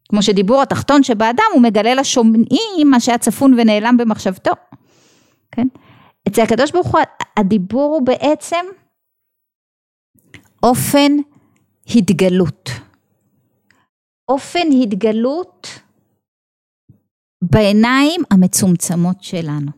[0.08, 4.52] כמו שדיבור התחתון שבאדם הוא מגלה לשומעים מה שהיה צפון ונעלם במחשבתו.
[5.52, 5.66] כן?
[6.28, 7.00] אצל הקדוש ברוך הוא
[7.36, 8.64] הדיבור הוא בעצם
[10.62, 11.12] אופן
[11.96, 12.70] התגלות.
[14.28, 15.68] אופן התגלות
[17.42, 19.70] בעיניים המצומצמות שלנו.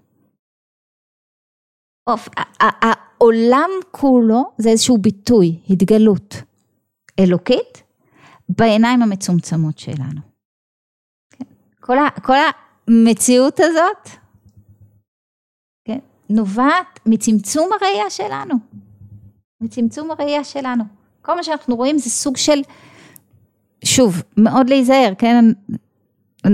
[2.06, 2.28] אופ,
[2.60, 6.34] העולם כולו זה איזשהו ביטוי, התגלות
[7.20, 7.82] אלוקית
[8.48, 10.20] בעיניים המצומצמות שלנו.
[11.30, 11.44] כן?
[11.80, 12.36] כל, ה, כל
[12.88, 14.08] המציאות הזאת
[15.84, 15.98] כן?
[16.30, 18.54] נובעת מצמצום הראייה שלנו,
[19.60, 20.84] מצמצום הראייה שלנו.
[21.22, 22.60] כל מה שאנחנו רואים זה סוג של
[23.84, 25.44] שוב, מאוד להיזהר, כן?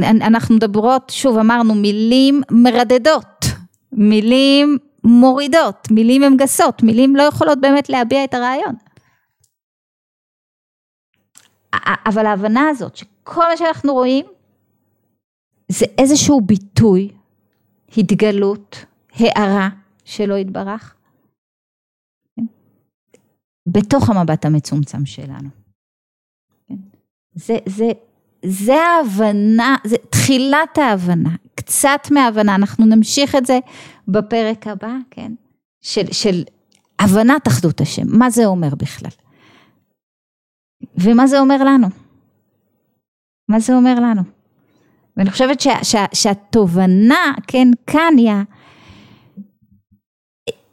[0.00, 3.44] אנחנו מדברות, שוב אמרנו, מילים מרדדות,
[3.92, 8.74] מילים מורידות, מילים הן גסות, מילים לא יכולות באמת להביע את הרעיון.
[12.06, 14.26] אבל ההבנה הזאת שכל מה שאנחנו רואים
[15.68, 17.12] זה איזשהו ביטוי,
[17.96, 19.68] התגלות, הערה
[20.04, 20.94] שלא יתברך,
[22.36, 22.44] כן?
[23.68, 25.48] בתוך המבט המצומצם שלנו.
[27.34, 27.88] זה, זה,
[28.44, 33.58] זה ההבנה, זה תחילת ההבנה, קצת מההבנה, אנחנו נמשיך את זה
[34.08, 35.32] בפרק הבא, כן?
[35.80, 36.42] של, של
[36.98, 39.10] הבנת אחדות השם, מה זה אומר בכלל?
[40.98, 41.88] ומה זה אומר לנו?
[43.48, 44.22] מה זה אומר לנו?
[45.16, 48.32] ואני חושבת שה, שה, שהתובנה, כן, כאן היא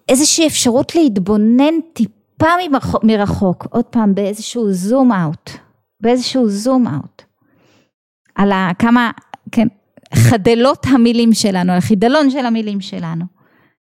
[0.10, 2.48] איזושהי אפשרות להתבונן טיפה
[3.04, 5.50] מרחוק, עוד פעם באיזשהו זום אאוט,
[6.02, 7.22] באיזשהו זום אאוט,
[8.36, 9.12] על כמה,
[9.52, 9.68] כן,
[10.14, 13.26] חדלות המילים שלנו, על החידלון של המילים שלנו,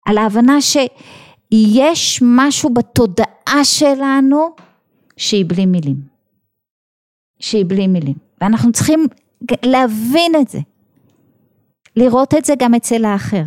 [0.07, 0.77] על ההבנה ש...
[1.53, 4.55] יש משהו בתודעה שלנו
[5.21, 5.97] שהיא בלי מילים.
[7.41, 8.15] שהיא בלי מילים.
[8.41, 9.07] ואנחנו צריכים
[9.65, 10.59] להבין את זה.
[11.97, 13.43] לראות את זה גם אצל האחר.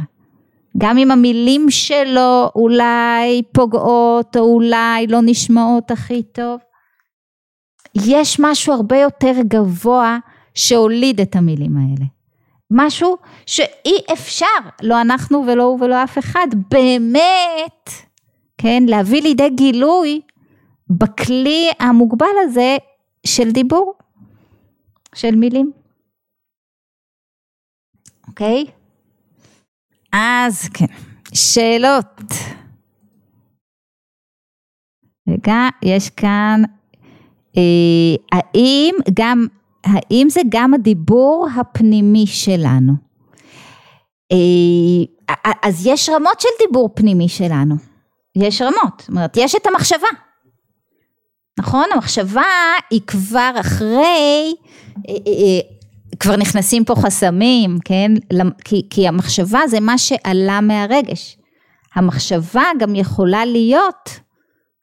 [0.77, 6.59] גם אם המילים שלו אולי פוגעות או אולי לא נשמעות הכי טוב.
[7.95, 10.17] יש משהו הרבה יותר גבוה
[10.53, 12.05] שהוליד את המילים האלה.
[12.71, 14.45] משהו שאי אפשר,
[14.81, 17.89] לא אנחנו ולא הוא ולא אף אחד, באמת,
[18.57, 20.21] כן, להביא לידי גילוי
[20.89, 22.77] בכלי המוגבל הזה
[23.25, 23.93] של דיבור,
[25.15, 25.71] של מילים.
[28.27, 28.65] אוקיי?
[30.13, 30.85] אז כן,
[31.33, 32.21] שאלות.
[35.29, 36.61] רגע, יש כאן,
[37.57, 39.47] אה, האם גם,
[39.83, 42.93] האם זה גם הדיבור הפנימי שלנו?
[44.31, 47.75] אה, אז יש רמות של דיבור פנימי שלנו,
[48.35, 50.07] יש רמות, זאת אומרת, יש את המחשבה,
[51.59, 51.85] נכון?
[51.93, 52.43] המחשבה
[52.89, 54.53] היא כבר אחרי
[55.09, 55.59] אה, אה,
[56.19, 58.11] כבר נכנסים פה חסמים, כן?
[58.65, 61.37] כי, כי המחשבה זה מה שעלה מהרגש.
[61.95, 64.09] המחשבה גם יכולה להיות,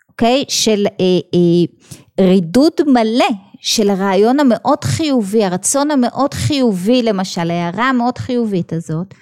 [0.09, 0.44] אוקיי?
[0.48, 1.04] של אה,
[1.35, 3.28] אה, רידוד מלא
[3.61, 9.14] של הרעיון המאוד חיובי, הרצון המאוד חיובי למשל, ההערה המאוד חיובית הזאת,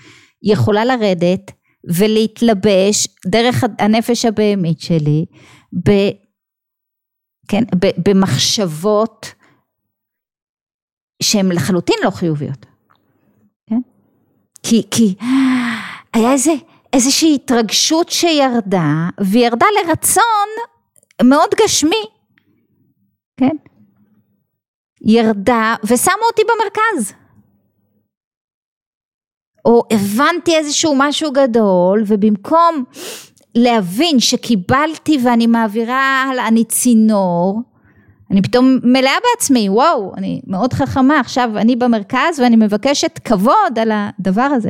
[0.42, 1.50] יכולה לרדת
[1.94, 5.24] ולהתלבש דרך הנפש הבהמית שלי
[7.48, 7.62] כן,
[8.08, 9.34] במחשבות
[11.22, 12.66] שהן לחלוטין לא חיוביות.
[13.66, 13.80] כן?
[14.62, 15.14] כי, כי
[16.12, 16.52] היה איזה,
[16.92, 20.48] איזושהי התרגשות שירדה, והיא ירדה לרצון
[21.22, 22.04] מאוד גשמי,
[23.36, 23.56] כן?
[25.00, 27.14] ירדה ושמה אותי במרכז.
[29.64, 32.84] או הבנתי איזשהו משהו גדול, ובמקום
[33.54, 37.62] להבין שקיבלתי ואני מעבירה הלאה, אני צינור,
[38.30, 43.90] אני פתאום מלאה בעצמי, וואו, אני מאוד חכמה, עכשיו אני במרכז ואני מבקשת כבוד על
[43.92, 44.68] הדבר הזה.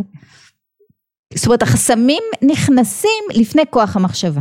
[1.35, 4.41] זאת אומרת, החסמים נכנסים לפני כוח המחשבה.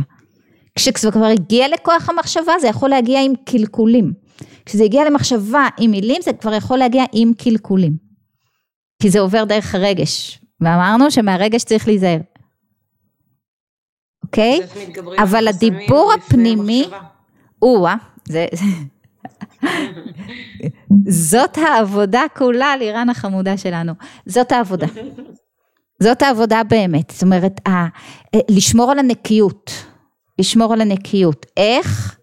[0.74, 4.12] כשזה כבר הגיע לכוח המחשבה, זה יכול להגיע עם קלקולים.
[4.66, 7.96] כשזה הגיע למחשבה עם מילים, זה כבר יכול להגיע עם קלקולים.
[9.02, 12.18] כי זה עובר דרך הרגש, ואמרנו שמהרגש צריך להיזהר.
[14.28, 14.60] אוקיי?
[15.18, 16.88] אבל הדיבור הפנימי,
[17.62, 18.46] או-אה, זה,
[21.08, 23.92] זאת העבודה כולה, לירן החמודה שלנו.
[24.26, 24.86] זאת העבודה.
[26.02, 27.10] זאת העבודה באמת.
[27.10, 27.86] זאת אומרת, ה,
[28.50, 29.70] לשמור על הנקיות.
[30.38, 31.46] לשמור על הנקיות.
[31.56, 32.18] איך?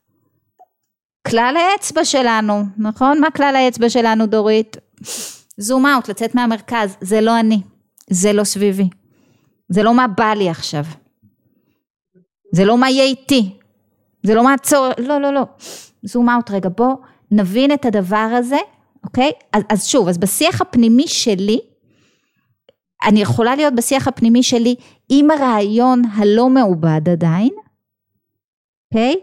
[1.27, 3.21] כלל האצבע שלנו, נכון?
[3.21, 4.77] מה כלל האצבע שלנו, דורית?
[5.57, 6.97] זום אאוט, לצאת מהמרכז.
[7.01, 7.61] זה לא אני.
[8.09, 8.89] זה לא סביבי.
[9.69, 10.83] זה לא מה בא לי עכשיו.
[12.55, 13.49] זה לא מה יהיה איתי.
[14.23, 15.41] זה לא מה הצורך, לא, לא, לא.
[16.03, 16.95] זום אאוט רגע, בוא
[17.31, 18.57] נבין את הדבר הזה,
[19.03, 19.31] אוקיי?
[19.53, 21.59] אז, אז שוב, אז בשיח הפנימי שלי,
[23.05, 24.75] אני יכולה להיות בשיח הפנימי שלי
[25.09, 27.53] עם הרעיון הלא מעובד עדיין,
[28.93, 29.15] אוקיי?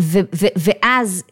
[0.00, 1.22] ו, ו, ואז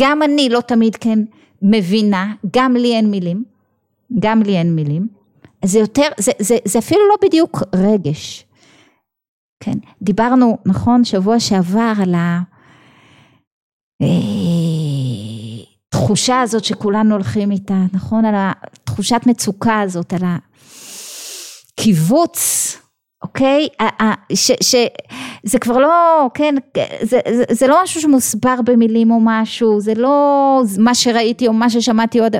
[0.00, 1.18] גם אני לא תמיד כן
[1.62, 3.44] מבינה, גם לי אין מילים,
[4.18, 5.08] גם לי אין מילים,
[5.64, 8.44] זה יותר, זה, זה, זה אפילו לא בדיוק רגש,
[9.64, 12.40] כן, דיברנו, נכון, שבוע שעבר על ה...
[15.88, 18.24] התחושה אה, הזאת שכולנו הולכים איתה, נכון?
[18.24, 20.20] על התחושת מצוקה הזאת, על
[21.74, 22.76] הקיבוץ,
[23.22, 23.68] אוקיי?
[24.32, 26.54] שזה כבר לא, כן,
[27.02, 31.70] זה, זה, זה לא משהו שמוסבר במילים או משהו, זה לא מה שראיתי או מה
[31.70, 32.36] ששמעתי עוד,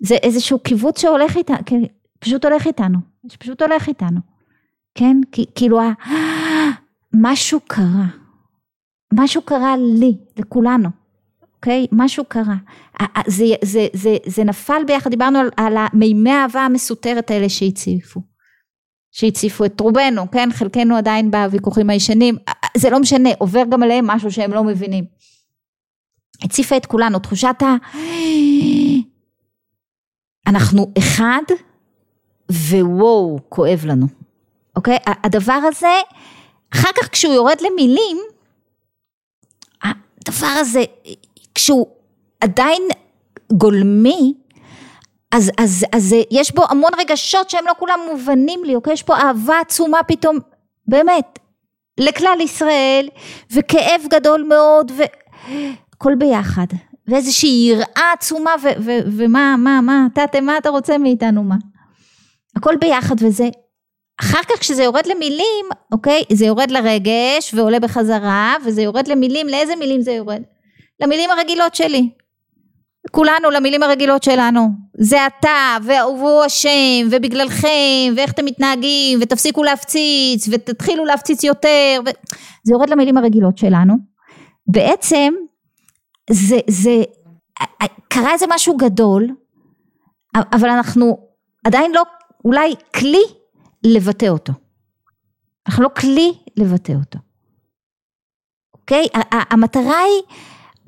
[0.00, 1.80] זה איזשהו קיבוץ שהולך איתנו, כן,
[2.18, 4.37] פשוט הולך איתנו, שפשוט הולך איתנו,
[4.94, 5.16] כן?
[5.54, 5.80] כאילו,
[7.14, 8.06] משהו קרה.
[9.12, 10.88] משהו קרה לי, לכולנו,
[11.56, 11.86] אוקיי?
[11.92, 12.56] משהו קרה.
[13.26, 18.20] זה, זה, זה, זה נפל ביחד, דיברנו על, על המימי האהבה המסותרת האלה שהציפו.
[19.10, 20.48] שהציפו את רובנו, כן?
[20.52, 22.36] חלקנו עדיין בוויכוחים הישנים,
[22.76, 25.04] זה לא משנה, עובר גם עליהם משהו שהם לא מבינים.
[26.42, 27.76] הציפה את כולנו, תחושת ה...
[30.46, 31.42] אנחנו אחד,
[32.52, 34.06] ווואו, כואב לנו,
[34.78, 34.98] אוקיי?
[35.06, 35.94] הדבר הזה,
[36.74, 38.18] אחר כך כשהוא יורד למילים,
[39.82, 40.84] הדבר הזה,
[41.54, 41.86] כשהוא
[42.40, 42.82] עדיין
[43.52, 44.34] גולמי,
[45.32, 48.92] אז, אז, אז יש בו המון רגשות שהם לא כולם מובנים לי, אוקיי?
[48.92, 50.38] יש פה אהבה עצומה פתאום,
[50.88, 51.38] באמת,
[52.00, 53.08] לכלל ישראל,
[53.50, 56.66] וכאב גדול מאוד, והכל ביחד.
[57.08, 61.56] ואיזושהי יראה עצומה, ו- ו- ומה, מה, מה, תתה, מה אתה רוצה מאיתנו, מה?
[62.56, 63.48] הכל ביחד, וזה
[64.20, 69.76] אחר כך כשזה יורד למילים, אוקיי, זה יורד לרגש ועולה בחזרה, וזה יורד למילים, לאיזה
[69.76, 70.42] מילים זה יורד?
[71.00, 72.10] למילים הרגילות שלי.
[73.10, 74.68] כולנו למילים הרגילות שלנו.
[74.98, 82.08] זה אתה, והוא אשם, ובגללכם, ואיך אתם מתנהגים, ותפסיקו להפציץ, ותתחילו להפציץ יותר, ו...
[82.64, 83.94] זה יורד למילים הרגילות שלנו.
[84.66, 85.34] בעצם,
[86.30, 87.02] זה, זה,
[88.08, 89.28] קרה איזה משהו גדול,
[90.52, 91.18] אבל אנחנו
[91.64, 92.02] עדיין לא,
[92.44, 93.22] אולי כלי
[93.84, 94.52] לבטא אותו.
[95.66, 97.18] אנחנו לא כלי לבטא אותו.
[98.74, 99.06] אוקיי?
[99.30, 100.22] המטרה היא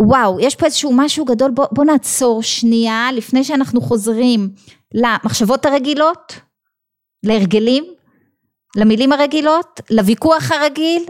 [0.00, 4.50] וואו, יש פה איזשהו משהו גדול, בוא, בוא נעצור שנייה לפני שאנחנו חוזרים
[4.94, 6.40] למחשבות הרגילות,
[7.22, 7.84] להרגלים,
[8.76, 11.06] למילים הרגילות, לוויכוח הרגיל,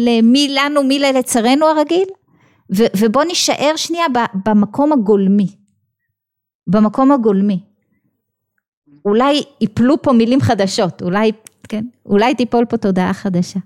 [0.00, 2.08] למי לנו, מי לצרינו הרגיל,
[2.96, 4.06] ובוא נישאר שנייה
[4.44, 5.56] במקום הגולמי,
[6.66, 7.71] במקום הגולמי.
[9.04, 11.32] אולי יפלו פה מילים חדשות, אולי,
[11.68, 13.60] כן, אולי תיפול פה תודעה חדשה.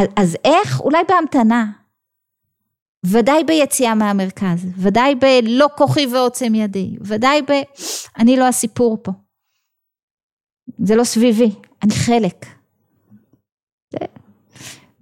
[0.00, 0.80] אז, אז איך?
[0.80, 1.66] אולי בהמתנה.
[3.06, 7.52] ודאי ביציאה מהמרכז, ודאי בלא כוחי ועוצם ידי, ודאי ב...
[8.18, 9.12] אני לא הסיפור פה.
[10.78, 11.50] זה לא סביבי,
[11.82, 12.46] אני חלק.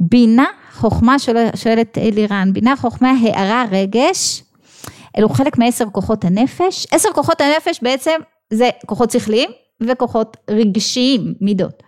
[0.00, 1.16] בינה, חוכמה,
[1.54, 4.42] שואלת אלירן, בינה, חוכמה, הערה, רגש,
[5.18, 6.86] אלו חלק מעשר כוחות הנפש.
[6.90, 8.20] עשר כוחות הנפש בעצם
[8.52, 9.50] זה כוחות שכליים
[9.82, 11.82] וכוחות רגשיים, מידות.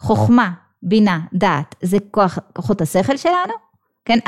[0.00, 0.50] חוכמה,
[0.82, 3.52] בינה, דעת, זה כוח, כוחות השכל שלנו.
[4.04, 4.18] כן,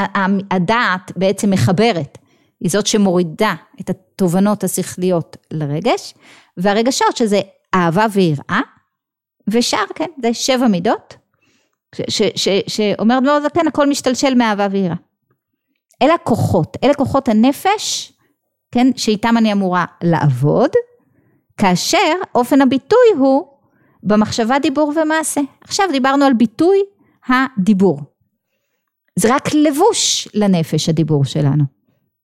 [0.51, 2.18] הדעת בעצם מחברת,
[2.61, 6.14] היא זאת שמורידה את התובנות השכליות לרגש,
[6.57, 7.40] והרגשות שזה
[7.75, 8.61] אהבה ויראה,
[9.49, 11.16] ושאר, כן, זה שבע מידות,
[12.66, 14.97] שאומרת מאוד כן, הכל משתלשל מאהבה ויראה.
[16.03, 18.12] אלה הכוחות, אלה כוחות הנפש,
[18.73, 20.71] כן, שאיתם אני אמורה לעבוד,
[21.57, 23.47] כאשר אופן הביטוי הוא
[24.03, 25.41] במחשבה, דיבור ומעשה.
[25.61, 26.79] עכשיו דיברנו על ביטוי
[27.27, 28.01] הדיבור.
[29.19, 31.65] זה רק לבוש לנפש הדיבור שלנו.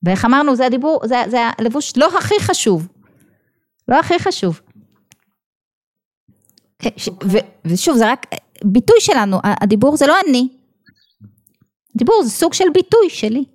[0.03, 2.87] ואיך אמרנו, זה הדיבור, זה, זה הלבוש לא הכי חשוב.
[3.87, 4.61] לא הכי חשוב.
[6.79, 6.89] כן,
[7.23, 8.25] ו, ושוב, זה רק
[8.63, 10.47] ביטוי שלנו, הדיבור זה לא אני.
[11.97, 13.45] דיבור זה סוג של ביטוי שלי.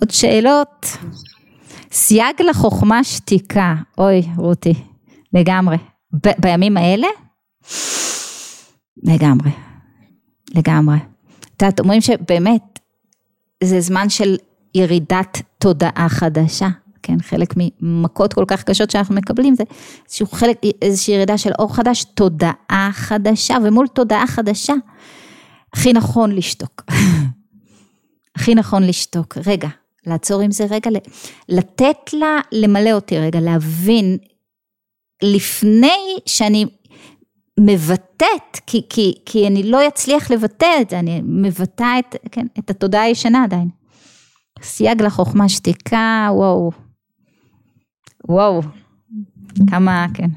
[0.00, 0.86] עוד שאלות?
[1.96, 3.74] סייג לחוכמה שתיקה.
[3.98, 4.74] אוי, רותי,
[5.32, 5.76] לגמרי.
[6.12, 7.06] ב- בימים האלה?
[9.02, 9.50] לגמרי.
[10.54, 10.96] לגמרי.
[11.56, 12.78] את יודעת, אומרים שבאמת
[13.64, 14.36] זה זמן של
[14.74, 16.68] ירידת תודעה חדשה,
[17.02, 19.64] כן, חלק ממכות כל כך קשות שאנחנו מקבלים זה
[20.06, 24.74] איזשהו חלק, איזושהי ירידה של אור חדש, תודעה חדשה, ומול תודעה חדשה,
[25.72, 26.82] הכי נכון לשתוק.
[28.36, 29.38] הכי נכון לשתוק.
[29.46, 29.68] רגע,
[30.06, 30.90] לעצור עם זה רגע,
[31.48, 34.18] לתת לה למלא אותי רגע, להבין
[35.22, 36.64] לפני שאני
[37.60, 42.70] מבטאת, כי, כי, כי אני לא אצליח לבטא את זה, אני מבטאה את, כן, את
[42.70, 43.68] התודעה הישנה עדיין.
[44.62, 46.70] סייג לחוכמה שתיקה, וואו.
[48.28, 48.60] וואו.
[49.70, 50.28] כמה, כן.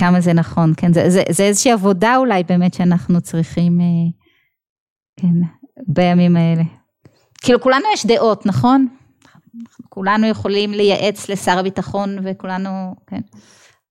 [0.00, 4.10] כמה זה נכון, כן, זה, זה, זה איזושהי עבודה אולי באמת שאנחנו צריכים, אה,
[5.20, 5.34] כן,
[5.86, 6.62] בימים האלה.
[7.44, 8.88] כאילו כולנו יש דעות, נכון?
[9.88, 13.20] כולנו יכולים לייעץ לשר הביטחון וכולנו, כן.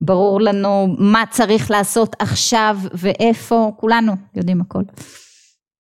[0.01, 4.83] ברור לנו מה צריך לעשות עכשיו ואיפה, כולנו יודעים הכל.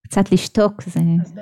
[0.03, 0.99] קצת לשתוק זה...
[1.21, 1.33] אז,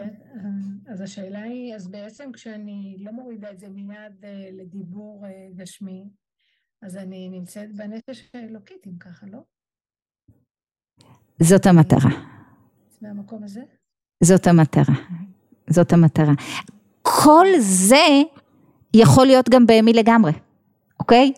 [0.94, 6.10] אז השאלה היא, אז בעצם כשאני לא מורידה את זה מיד אה, לדיבור אה, גשמי,
[6.82, 9.40] אז אני נמצאת בנפש האלוקית, אם ככה, לא?
[11.40, 12.12] זאת המטרה.
[13.02, 13.62] מהמקום הזה?
[14.24, 14.96] זאת המטרה.
[15.72, 16.34] זאת המטרה.
[17.02, 18.22] כל זה
[18.94, 20.32] יכול להיות גם בהמי לגמרי,
[21.00, 21.34] אוקיי?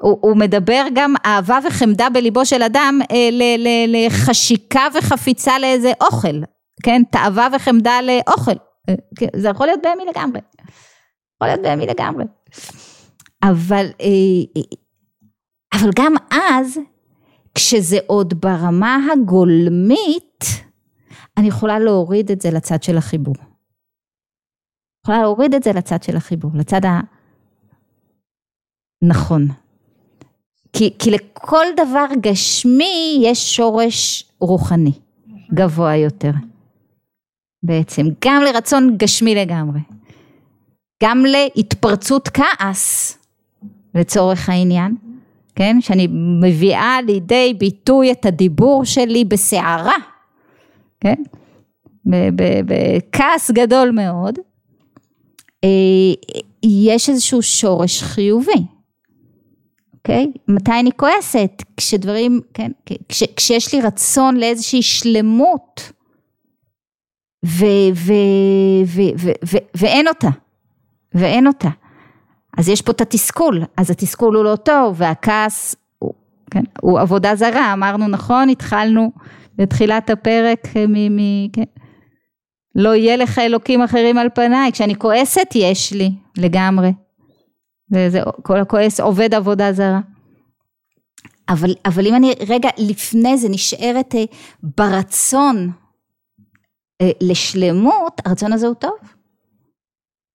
[0.00, 5.92] הוא, הוא מדבר גם אהבה וחמדה בליבו של אדם אה, ל, ל, לחשיקה וחפיצה לאיזה
[6.00, 6.40] אוכל,
[6.82, 7.02] כן?
[7.10, 8.52] תאווה וחמדה לאוכל.
[8.88, 10.40] אה, כן, זה יכול להיות בהמי לגמרי.
[11.34, 12.24] יכול להיות בהמי לגמרי.
[13.42, 14.62] אבל, אה,
[15.74, 16.78] אבל גם אז,
[17.54, 20.44] כשזה עוד ברמה הגולמית,
[21.36, 23.34] אני יכולה להוריד את זה לצד של החיבור.
[25.08, 26.80] יכולה להוריד את זה לצד של החיבור, לצד
[29.02, 29.48] הנכון.
[30.72, 34.92] כי, כי לכל דבר גשמי יש שורש רוחני
[35.54, 36.30] גבוה יותר.
[37.62, 39.80] בעצם, גם לרצון גשמי לגמרי.
[41.02, 43.18] גם להתפרצות כעס,
[43.94, 44.96] לצורך העניין,
[45.54, 45.76] כן?
[45.80, 46.08] שאני
[46.40, 49.96] מביאה לידי ביטוי את הדיבור שלי בסערה,
[51.00, 51.22] כן?
[52.04, 54.38] בכעס גדול מאוד,
[56.62, 58.66] יש איזשהו שורש חיובי.
[59.94, 60.32] אוקיי?
[60.48, 61.62] מתי אני כועסת?
[61.76, 62.70] כשדברים, כן,
[63.08, 65.92] כש, כשיש לי רצון לאיזושהי שלמות
[67.44, 68.12] ו, ו,
[68.86, 70.28] ו, ו, ו, ואין אותה,
[71.14, 71.68] ואין אותה.
[72.58, 76.12] אז יש פה את התסכול, אז התסכול הוא לא טוב, והכעס הוא,
[76.50, 79.12] כן, הוא עבודה זרה, אמרנו נכון, התחלנו
[79.56, 81.16] בתחילת הפרק מ...
[81.16, 81.64] מ כן.
[82.78, 86.92] לא יהיה לך אלוקים אחרים על פניי, כשאני כועסת יש לי לגמרי.
[87.92, 90.00] וזה כל הכועס עובד עבודה זרה.
[91.48, 94.24] אבל, אבל אם אני רגע לפני זה נשארת אה,
[94.62, 95.70] ברצון
[97.00, 98.98] אה, לשלמות, הרצון הזה הוא טוב.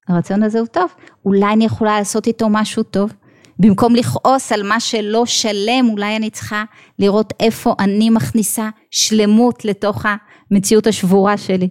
[0.07, 0.91] הרצון הזה הוא טוב.
[1.25, 3.13] אולי אני יכולה לעשות איתו משהו טוב.
[3.59, 6.63] במקום לכעוס על מה שלא שלם, אולי אני צריכה
[6.99, 10.05] לראות איפה אני מכניסה שלמות לתוך
[10.51, 11.69] המציאות השבורה שלי.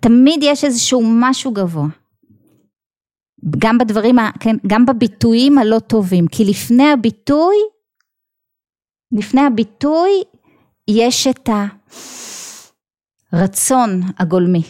[0.00, 1.86] תמיד יש איזשהו משהו גבוה.
[3.58, 7.56] גם בדברים, כן, גם בביטויים הלא טובים, כי לפני הביטוי,
[9.12, 10.10] לפני הביטוי
[10.88, 11.48] יש את
[13.32, 14.62] הרצון הגולמי,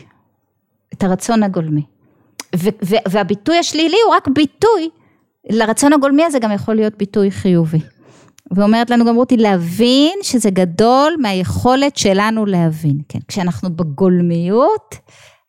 [0.95, 1.83] את הרצון הגולמי.
[3.11, 4.91] והביטוי השלילי הוא רק ביטוי,
[5.51, 7.81] לרצון הגולמי הזה גם יכול להיות ביטוי חיובי.
[8.51, 14.95] ואומרת לנו גם רותי להבין שזה גדול מהיכולת שלנו להבין, כן, כשאנחנו בגולמיות,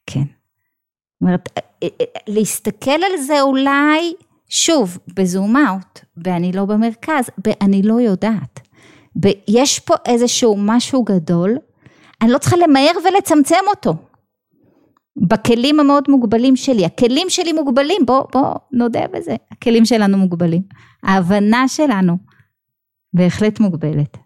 [0.07, 0.19] כן.
[0.21, 4.13] זאת אומרת, אה, אה, להסתכל על זה אולי,
[4.49, 8.59] שוב, בזום אאוט, ואני לא במרכז, ואני לא יודעת.
[9.47, 11.57] יש פה איזשהו משהו גדול,
[12.21, 13.93] אני לא צריכה למהר ולצמצם אותו.
[15.29, 20.61] בכלים המאוד מוגבלים שלי, הכלים שלי מוגבלים, בוא, בוא נודה בזה, הכלים שלנו מוגבלים,
[21.03, 22.17] ההבנה שלנו
[23.13, 24.17] בהחלט מוגבלת.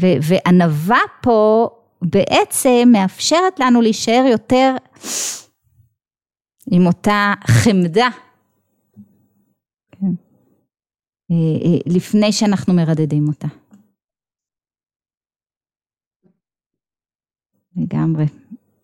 [0.00, 1.68] ו- וענווה פה
[2.02, 4.76] בעצם מאפשרת לנו להישאר יותר
[6.70, 8.08] עם אותה חמדה,
[9.90, 10.14] כן.
[11.30, 13.48] אה, אה, לפני שאנחנו מרדדים אותה.
[17.76, 18.24] לגמרי.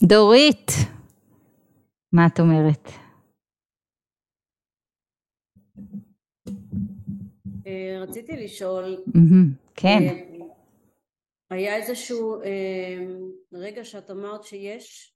[0.03, 0.71] דורית,
[2.13, 2.89] מה את אומרת?
[8.01, 9.05] רציתי לשאול,
[9.75, 9.99] כן.
[11.51, 12.37] היה איזשהו
[13.53, 15.15] רגע שאת אמרת שיש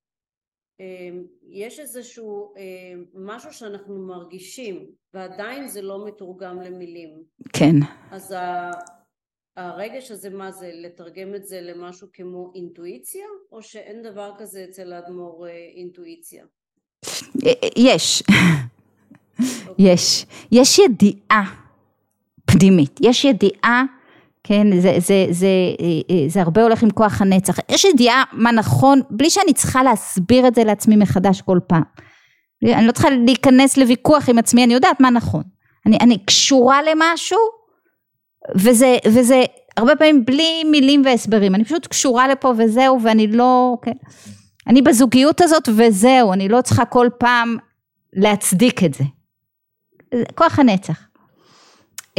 [1.50, 2.54] יש איזשהו
[3.14, 7.22] משהו שאנחנו מרגישים ועדיין זה לא מתורגם למילים.
[7.52, 7.74] כן.
[8.10, 8.34] אז
[9.56, 10.70] הרגש הזה מה זה?
[10.74, 16.44] לתרגם את זה למשהו כמו אינטואיציה או שאין דבר כזה אצל האדמו"ר אה, אינטואיציה?
[17.76, 18.22] יש.
[19.68, 19.92] אוקיי.
[19.92, 20.26] יש.
[20.52, 21.61] יש ידיעה
[22.52, 23.00] פנימית.
[23.00, 23.84] יש ידיעה
[24.44, 25.46] כן, זה, זה, זה,
[25.80, 27.56] אה, אה, זה הרבה הולך עם כוח הנצח.
[27.68, 31.82] יש ידיעה מה נכון, בלי שאני צריכה להסביר את זה לעצמי מחדש כל פעם.
[32.64, 35.42] אני לא צריכה להיכנס לוויכוח עם עצמי, אני יודעת מה נכון.
[35.86, 37.38] אני, אני קשורה למשהו,
[38.56, 39.42] וזה, וזה
[39.76, 41.54] הרבה פעמים בלי מילים והסברים.
[41.54, 43.96] אני פשוט קשורה לפה וזהו, ואני לא, כן.
[44.66, 47.56] אני בזוגיות הזאת וזהו, אני לא צריכה כל פעם
[48.12, 49.04] להצדיק את זה.
[50.34, 51.11] כוח הנצח.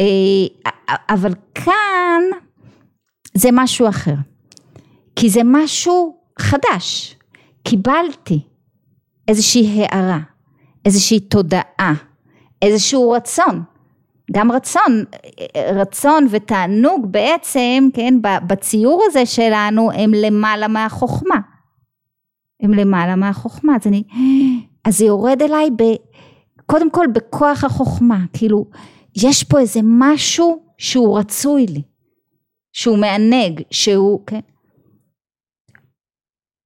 [0.00, 2.22] אה, אבל כאן
[3.34, 4.14] זה משהו אחר,
[5.16, 7.16] כי זה משהו חדש.
[7.62, 8.40] קיבלתי
[9.28, 10.18] איזושהי הערה,
[10.84, 11.92] איזושהי תודעה,
[12.62, 13.62] איזשהו רצון.
[14.32, 15.04] גם רצון,
[15.74, 18.14] רצון ותענוג בעצם, כן,
[18.46, 21.40] בציור הזה שלנו הם למעלה מהחוכמה.
[22.62, 23.76] הם למעלה מהחוכמה.
[23.76, 24.02] אז אני,
[24.84, 25.82] אז זה יורד אליי ב,
[26.66, 28.66] קודם כל בכוח החוכמה, כאילו
[29.16, 31.82] יש פה איזה משהו שהוא רצוי לי,
[32.72, 34.40] שהוא מענג, שהוא, כן,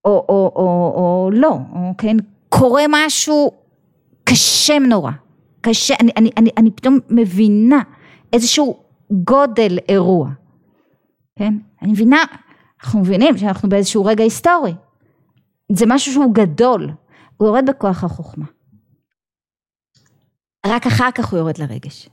[0.04, 2.16] או, או, או, או לא, או, כן,
[2.48, 3.50] קורה משהו
[4.24, 5.10] קשה נורא,
[5.60, 7.82] קשה, אני, אני, אני, אני פתאום מבינה
[8.32, 8.82] איזשהו
[9.12, 10.30] גודל אירוע,
[11.38, 12.22] כן, אני מבינה,
[12.84, 14.74] אנחנו מבינים שאנחנו באיזשהו רגע היסטורי,
[15.72, 16.90] זה משהו שהוא גדול,
[17.36, 18.46] הוא יורד בכוח החוכמה,
[20.66, 22.08] רק אחר כך הוא יורד לרגש.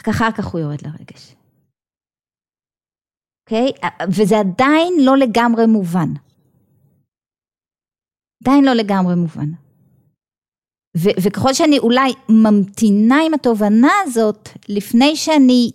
[0.00, 1.36] רק אחר כך הוא יורד לרגש.
[3.42, 3.68] אוקיי?
[3.68, 4.04] Okay?
[4.08, 6.08] וזה עדיין לא לגמרי מובן.
[8.42, 9.50] עדיין לא לגמרי מובן.
[10.96, 15.70] ו- וככל שאני אולי ממתינה עם התובנה הזאת, לפני שאני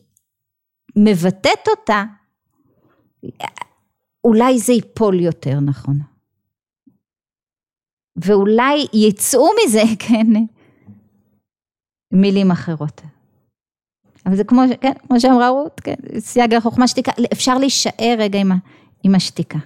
[0.96, 2.04] מבטאת אותה,
[4.24, 6.00] אולי זה ייפול יותר נכון.
[8.16, 10.28] ואולי יצאו מזה, כן,
[12.12, 13.02] מילים אחרות.
[14.26, 18.52] אבל זה כמו, כן, כמו שאמרה רות, כן, סייג החוכמה שתיקה, אפשר להישאר רגע עם,
[19.04, 19.60] עם השתיקה.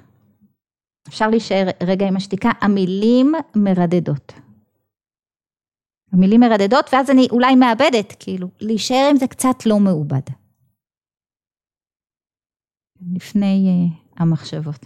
[1.08, 4.34] אפשר להישאר רגע עם השתיקה, המילים מרדדות.
[6.14, 10.26] המילים מרדדות, ואז אני אולי מאבדת, כאילו, להישאר עם זה קצת לא מעובד.
[13.16, 14.86] לפני uh, המחשבות.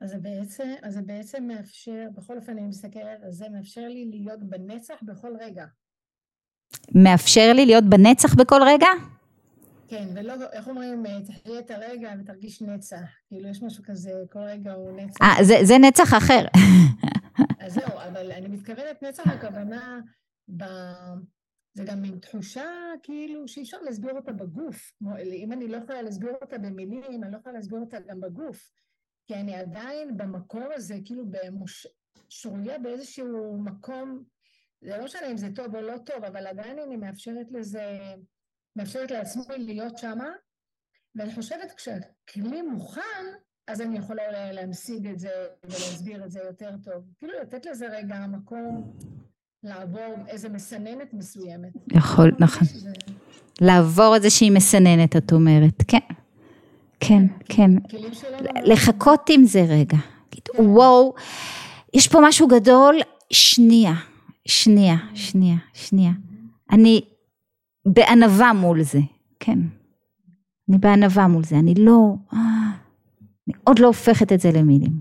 [0.00, 4.04] אז זה בעצם, אז זה בעצם מאפשר, בכל אופן אני מסתכלת, אז זה מאפשר לי
[4.10, 5.66] להיות בנצח בכל רגע.
[6.94, 8.88] מאפשר לי להיות בנצח בכל רגע?
[9.88, 12.96] כן, ולא, איך אומרים, תחיה את הרגע ותרגיש נצח.
[13.28, 15.22] כאילו, יש משהו כזה, כל רגע הוא נצח.
[15.22, 16.46] אה, זה, זה נצח אחר.
[17.60, 20.00] אז זהו, אבל אני מתכוונת נצח הכוונה,
[20.56, 20.64] ב...
[21.74, 22.64] זה גם מין תחושה
[23.02, 24.92] כאילו שאי אפשר להסביר אותה בגוף.
[25.32, 28.72] אם אני לא יכולה להסביר אותה במילים, אני לא יכולה להסביר אותה גם בגוף.
[29.26, 31.86] כי אני עדיין במקום הזה, כאילו במוש...
[32.28, 34.24] שרויה באיזשהו מקום,
[34.82, 38.14] זה לא משנה אם זה טוב או לא טוב, אבל עדיין אני מאפשרת לזה,
[38.76, 40.28] מאפשרת לעצמי להיות שמה,
[41.14, 43.26] ואני חושבת כשהכלי מוכן,
[43.66, 45.30] אז אני יכולה להמשיג את זה
[45.64, 47.04] ולהסביר את זה יותר טוב.
[47.18, 48.92] כאילו לתת לזה רגע מקום
[49.62, 51.72] לעבור איזה מסננת מסוימת.
[51.92, 52.64] יכול, נכון.
[52.68, 52.90] שזה...
[53.60, 55.98] לעבור איזושהי מסננת, את אומרת, כן.
[57.00, 57.70] כן, כן.
[58.64, 59.96] לחכות עם זה רגע.
[60.30, 60.64] כן.
[60.64, 61.14] וואו,
[61.94, 63.00] יש פה משהו גדול,
[63.32, 63.94] שנייה,
[64.50, 66.12] שנייה, שנייה, שנייה.
[66.72, 67.00] אני
[67.86, 68.98] בענווה מול זה,
[69.40, 69.58] כן.
[70.68, 74.92] אני בענווה מול זה, אני לא, אני עוד לא הופכת את זה למילים.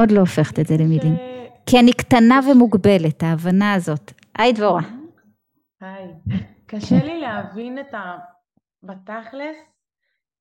[0.00, 1.14] עוד לא הופכת את זה למילים.
[1.66, 4.12] כי אני קטנה ומוגבלת, ההבנה הזאת.
[4.38, 4.82] היי דבורה.
[5.80, 6.08] היי.
[6.66, 8.18] קשה לי להבין את ה...
[8.82, 9.56] בתכלס,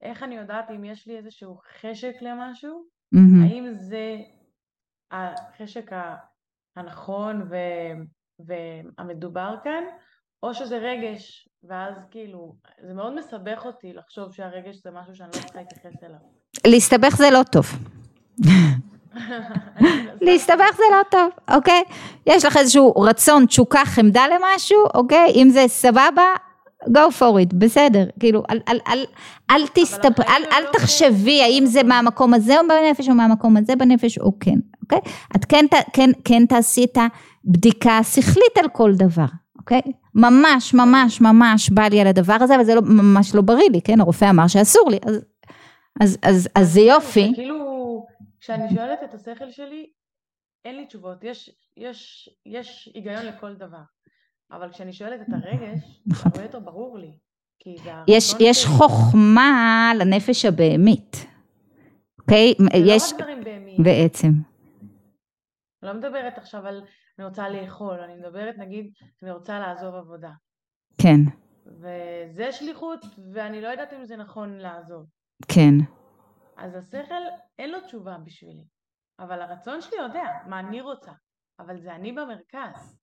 [0.02, 2.84] איך אני יודעת אם יש לי איזשהו חשק למשהו?
[3.14, 4.18] האם זה
[5.12, 5.92] החשק
[6.82, 7.56] הנכון ו...
[8.48, 9.84] והמדובר כאן,
[10.44, 12.56] או שזה רגש, ואז כאילו,
[12.88, 16.20] זה מאוד מסבך אותי לחשוב שהרגש זה משהו שאני לא צריכה להתייחס אליו.
[16.68, 17.66] להסתבך זה לא טוב.
[20.28, 21.84] להסתבך זה לא טוב, אוקיי?
[22.26, 25.32] יש לך איזשהו רצון, תשוקה, חמדה למשהו, אוקיי?
[25.36, 26.34] אם זה סבבה,
[26.90, 29.06] go for it, בסדר, כאילו, אל, אל, אל,
[29.50, 33.76] אל תסתבר, אל, אל לא תחשבי האם זה מהמקום הזה או בנפש או מהמקום הזה
[33.76, 35.00] בנפש או כן, אוקיי?
[35.36, 36.98] את כן, כן, כן תעשי את
[37.46, 39.26] הבדיקה השכלית על כל דבר,
[39.60, 39.82] אוקיי?
[40.16, 43.82] ממש, ממש, ממש בא לי על הדבר הזה, אבל זה לא, ממש לא בריא לי,
[43.82, 44.02] כן?
[44.02, 45.26] הרופא אמר שאסור לי, אז,
[46.02, 47.32] אז, אז, אז זה יופי.
[47.36, 48.06] כאילו,
[48.40, 49.86] כשאני שואלת את השכל שלי,
[50.66, 53.82] אין לי תשובות, יש, יש, יש היגיון לכל דבר.
[54.52, 56.32] אבל כשאני שואלת את הרגש, נכון.
[56.32, 57.18] הרבה יותר ברור לי.
[58.08, 61.26] יש, יש חוכמה לנפש הבהמית,
[62.20, 62.54] אוקיי?
[62.58, 63.12] זה לא יש...
[63.12, 63.84] לא רק דברים בהמיים.
[63.84, 64.28] בעצם.
[64.28, 66.84] אני לא מדברת עכשיו על
[67.20, 68.94] אני רוצה לאכול, אני מדברת נגיד
[69.24, 70.32] אני רוצה לעזוב עבודה.
[71.02, 71.20] כן.
[71.66, 75.06] וזה שליחות, ואני לא יודעת אם זה נכון לעזוב.
[75.48, 75.74] כן.
[76.58, 77.24] אז השכל
[77.60, 78.66] אין לו תשובה בשבילי,
[79.20, 81.12] אבל הרצון שלי יודע מה אני רוצה,
[81.60, 83.01] אבל זה אני במרכז.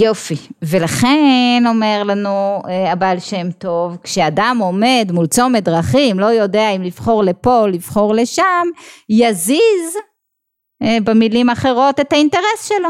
[0.00, 6.70] יופי, ולכן אומר לנו אה, הבעל שם טוב, כשאדם עומד מול צומת דרכים, לא יודע
[6.70, 8.66] אם לבחור לפה או לבחור לשם,
[9.08, 9.96] יזיז
[10.82, 12.88] אה, במילים אחרות את האינטרס שלו.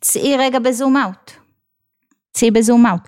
[0.00, 1.30] צאי רגע בזום אאוט.
[2.32, 3.00] צאי בזום אאוט.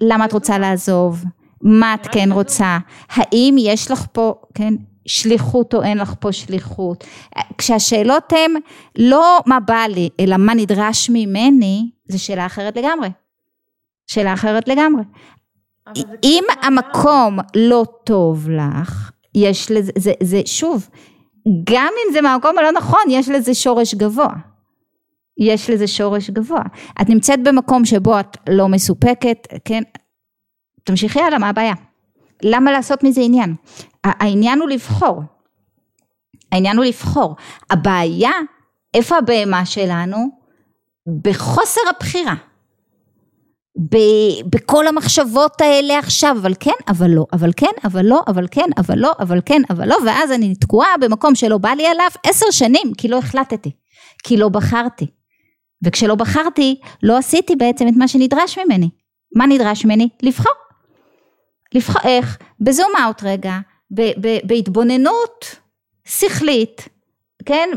[0.00, 1.24] למה את רוצה לעזוב?
[1.62, 2.78] מה את כן רוצה?
[3.10, 4.74] האם יש לך פה, כן,
[5.06, 7.04] שליחות או אין לך פה שליחות?
[7.58, 8.54] כשהשאלות הן
[8.98, 13.08] לא מה בא לי, אלא מה נדרש ממני, זו שאלה אחרת לגמרי.
[14.06, 15.02] שאלה אחרת לגמרי.
[16.24, 20.88] אם המקום לא טוב לך, יש לזה, זה, זה שוב,
[21.64, 24.32] גם אם זה מהמקום הלא נכון, יש לזה שורש גבוה.
[25.38, 26.62] יש לזה שורש גבוה.
[27.02, 29.82] את נמצאת במקום שבו את לא מסופקת, כן?
[30.84, 31.74] תמשיכי הלאה, מה הבעיה?
[32.42, 33.54] למה לעשות מזה עניין?
[34.04, 35.22] העניין הוא לבחור.
[36.52, 37.36] העניין הוא לבחור.
[37.70, 38.32] הבעיה,
[38.94, 40.28] איפה הבהמה שלנו?
[41.22, 42.34] בחוסר הבחירה.
[44.50, 48.98] בכל המחשבות האלה עכשיו, אבל כן, אבל לא, אבל כן, אבל לא, אבל כן, אבל
[48.98, 52.92] לא, אבל כן, אבל לא, ואז אני תקועה במקום שלא בא לי עליו עשר שנים,
[52.98, 53.70] כי לא החלטתי,
[54.22, 55.06] כי לא בחרתי.
[55.84, 58.90] וכשלא בחרתי, לא עשיתי בעצם את מה שנדרש ממני.
[59.36, 60.08] מה נדרש ממני?
[60.22, 60.52] לבחור.
[61.74, 62.38] לבחור איך?
[62.60, 63.58] בזום אאוט רגע,
[64.44, 65.56] בהתבוננות
[66.04, 66.88] שכלית,
[67.46, 67.68] כן?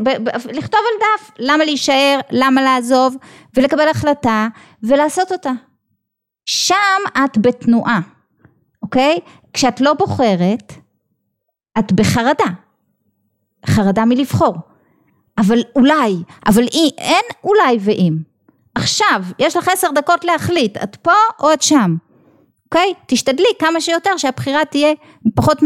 [0.54, 3.16] לכתוב על דף, למה להישאר, למה לעזוב,
[3.56, 4.48] ולקבל החלטה,
[4.84, 5.52] ולעשות אותה.
[6.46, 6.76] שם
[7.26, 8.00] את בתנועה,
[8.82, 9.20] אוקיי?
[9.54, 10.74] כשאת לא בוחרת,
[11.80, 12.46] את בחרדה.
[13.66, 14.56] חרדה מלבחור.
[15.38, 16.16] אבל אולי,
[16.48, 18.18] אבל אי, אין אולי ואם.
[18.76, 21.96] עכשיו, יש לך עשר דקות להחליט, את פה או את שם,
[22.66, 22.94] אוקיי?
[23.06, 24.94] תשתדלי כמה שיותר שהבחירה תהיה
[25.36, 25.60] פחות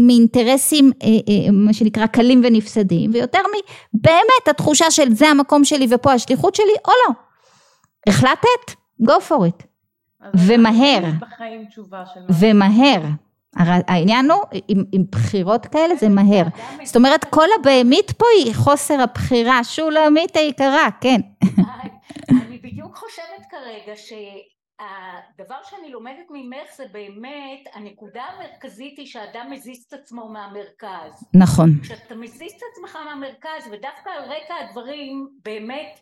[0.00, 3.38] מאינטרסים אה, אה, מה שנקרא קלים ונפסדים ויותר
[3.94, 7.14] מבאמת התחושה של זה המקום שלי ופה השליחות שלי או לא.
[8.08, 8.74] החלטת?
[9.02, 9.64] go for it.
[10.34, 11.04] ומהר.
[12.40, 13.02] ומהר.
[13.56, 16.44] העניין הוא עם, עם בחירות כאלה זה מהר.
[16.84, 19.64] זאת אומרת כל הבהמית פה היא חוסר הבחירה.
[19.64, 21.20] שולמית היקרה, כן.
[22.30, 24.12] אני בדיוק חושבת כרגע ש...
[24.78, 31.24] הדבר שאני לומדת ממך זה באמת, הנקודה המרכזית היא שאדם מזיז את עצמו מהמרכז.
[31.34, 31.70] נכון.
[31.82, 36.00] כשאתה מזיז את עצמך מהמרכז, ודווקא על רקע הדברים, באמת,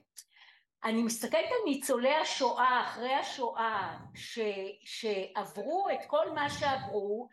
[0.85, 4.39] אני מסתכלת על ניצולי השואה אחרי השואה, ש,
[4.85, 7.29] שעברו את כל מה שעברו,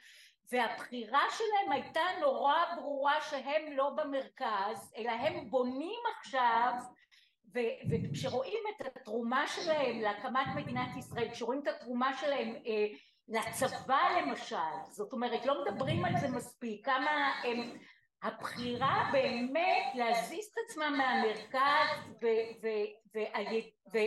[0.52, 6.74] והבחירה שלהם הייתה נורא ברורה שהם לא במרכז, אלא הם בונים עכשיו
[7.90, 12.88] וכשרואים את התרומה שלהם להקמת מדינת ישראל, כשרואים את התרומה שלהם אה,
[13.28, 14.56] לצבא למשל,
[14.92, 17.78] זאת אומרת לא מדברים על זה מספיק, כמה הם,
[18.24, 21.88] הבחירה באמת להזיז את עצמם מהמרכז
[22.22, 22.28] ו,
[22.64, 22.68] ו,
[23.16, 23.20] ו,
[23.94, 23.98] ו,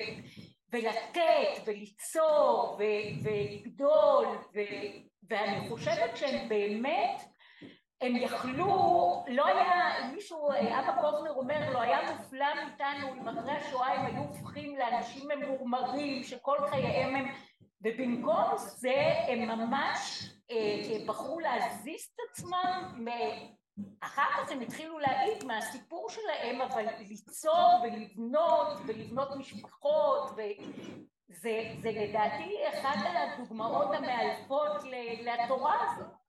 [0.72, 2.78] ולתת וליצור
[3.24, 4.26] ולגדול
[5.28, 7.20] ואני חושבת שהם באמת
[8.01, 13.92] הם יכלו, לא היה, מישהו, אבא קובנר אומר, לא היה מופלא מאיתנו אם אחרי השואה
[13.92, 17.24] הם היו הופכים לאנשים ממורמרים שכל חייהם הם,
[17.82, 18.94] ובמקום זה
[19.28, 23.07] הם ממש אה, אה, בחרו להזיז את עצמם,
[24.01, 32.99] אחר כך הם התחילו להעיד מהסיפור שלהם, אבל ליצור ולבנות ולבנות משפחות, וזה לדעתי אחת
[33.05, 34.82] הדוגמאות המאלפות
[35.22, 36.26] לתורה הזאת.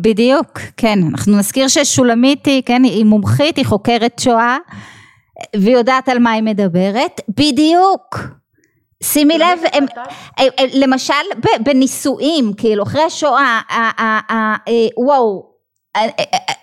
[0.00, 4.56] בדיוק, כן, אנחנו נזכיר ששולמית היא, כן, היא מומחית, היא חוקרת שואה
[5.56, 8.18] והיא יודעת על מה היא מדברת, בדיוק,
[9.02, 9.86] שימי לב, הם,
[10.74, 11.12] למשל
[11.60, 14.56] בנישואים, כאילו אחרי השואה, אה,
[14.96, 15.46] וואו,
[15.96, 16.54] אה, אה,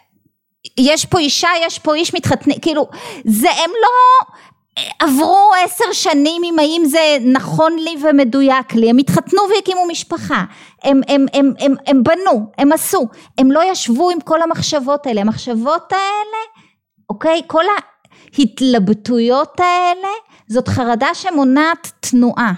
[0.77, 2.87] יש פה אישה, יש פה איש מתחתנים, כאילו,
[3.25, 4.25] זה הם לא,
[4.99, 10.43] עברו עשר שנים עם האם זה נכון לי ומדויק לי, הם התחתנו והקימו משפחה,
[10.83, 13.07] הם, הם, הם, הם, הם בנו, הם עשו,
[13.37, 16.65] הם לא ישבו עם כל המחשבות האלה, המחשבות האלה,
[17.09, 17.63] אוקיי, כל
[18.37, 20.07] ההתלבטויות האלה,
[20.47, 22.53] זאת חרדה שמונעת תנועה,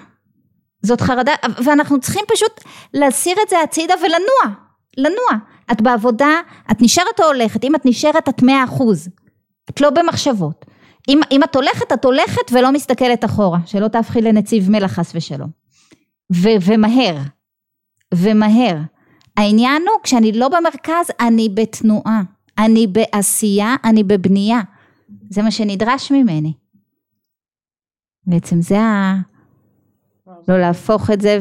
[0.84, 2.64] זאת חרדה, ואנחנו צריכים פשוט
[2.94, 4.58] להסיר את זה הצידה ולנוע,
[4.98, 6.42] לנוע, את בעבודה,
[6.72, 9.10] את נשארת או הולכת, אם את נשארת את מאה אחוז,
[9.70, 10.66] את לא במחשבות
[11.08, 15.50] אם, אם את הולכת, את הולכת ולא מסתכלת אחורה, שלא תהפכי לנציב מלח חס ושלום.
[16.36, 17.18] ו, ומהר,
[18.14, 18.78] ומהר.
[19.38, 22.22] העניין הוא, כשאני לא במרכז, אני בתנועה,
[22.58, 24.62] אני בעשייה, אני בבנייה.
[25.30, 26.54] זה מה שנדרש ממני.
[28.26, 29.16] בעצם זה ה...
[30.48, 31.40] לא להפוך את זה,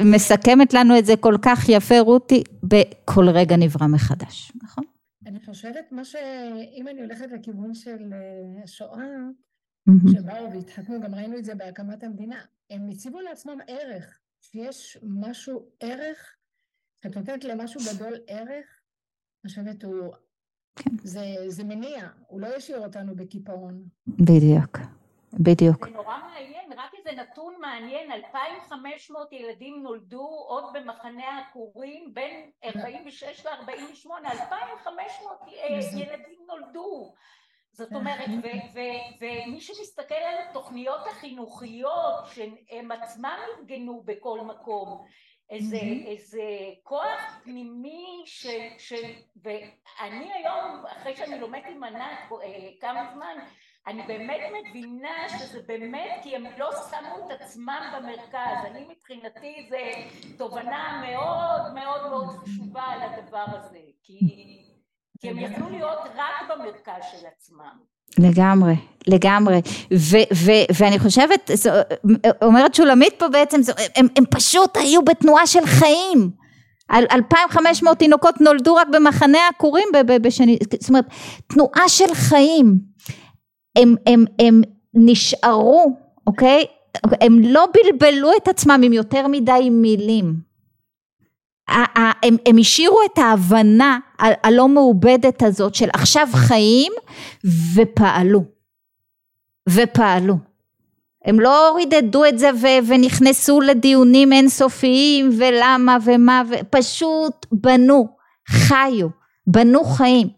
[0.00, 4.84] ומסכמת לנו את זה כל כך יפה רותי, בכל רגע נברא מחדש, נכון?
[5.26, 6.16] אני חושבת מה ש...
[6.72, 9.16] אם אני הולכת לכיוון של אה, השואה,
[10.12, 16.36] שבאו והתחתנו, גם ראינו את זה בהקמת המדינה, הם הציבו לעצמם ערך, שיש משהו, ערך,
[17.00, 18.80] כשאת נותנת למשהו גדול ערך,
[19.44, 20.14] אני חושבת הוא...
[20.76, 20.90] כן.
[21.02, 23.88] זה, זה מניע, הוא לא ישאיר אותנו בקיפאון.
[24.06, 24.78] בדיוק.
[25.40, 25.86] בדיוק.
[25.86, 33.46] זה נורא מעניין, רק איזה נתון מעניין, 2,500 ילדים נולדו עוד במחנה העקורים בין 46
[33.46, 35.38] ל-48, 2,500
[35.96, 37.14] ילדים נולדו.
[37.72, 38.28] זאת אומרת,
[39.20, 45.04] ומי שמסתכל על התוכניות החינוכיות שהם עצמם ארגנו בכל מקום,
[45.50, 46.42] איזה, איזה
[46.82, 49.12] כוח פנימי של,
[49.42, 53.36] ואני היום, אחרי שאני לומדת עם ענת אה, כמה זמן,
[53.86, 59.78] אני באמת מבינה שזה באמת כי הם לא שמו את עצמם במרכז, אני מבחינתי זה
[60.38, 64.18] תובנה מאוד מאוד מאוד חשובה על הדבר הזה, כי,
[65.20, 67.78] כי הם יכלו להיות רק במרכז של עצמם.
[68.18, 68.74] לגמרי,
[69.06, 69.60] לגמרי,
[69.92, 71.70] ו, ו, ואני חושבת, זו,
[72.42, 76.30] אומרת שולמית פה בעצם, זו, הם, הם פשוט היו בתנועה של חיים,
[76.92, 79.88] 2,500 תינוקות נולדו רק במחנה העקורים
[80.80, 81.06] זאת אומרת,
[81.46, 82.78] תנועה של חיים,
[83.76, 84.62] הם, הם, הם
[84.94, 85.96] נשארו,
[86.26, 86.64] אוקיי?
[87.20, 90.34] הם לא בלבלו את עצמם עם יותר מדי מילים.
[91.68, 96.92] הם, הם השאירו את ההבנה הלא מעובדת הזאת של עכשיו חיים
[97.74, 98.44] ופעלו.
[99.68, 100.34] ופעלו.
[101.24, 108.08] הם לא רידדו את זה ו- ונכנסו לדיונים אינסופיים ולמה ומה ופשוט בנו,
[108.48, 109.08] חיו,
[109.46, 110.28] בנו חיים.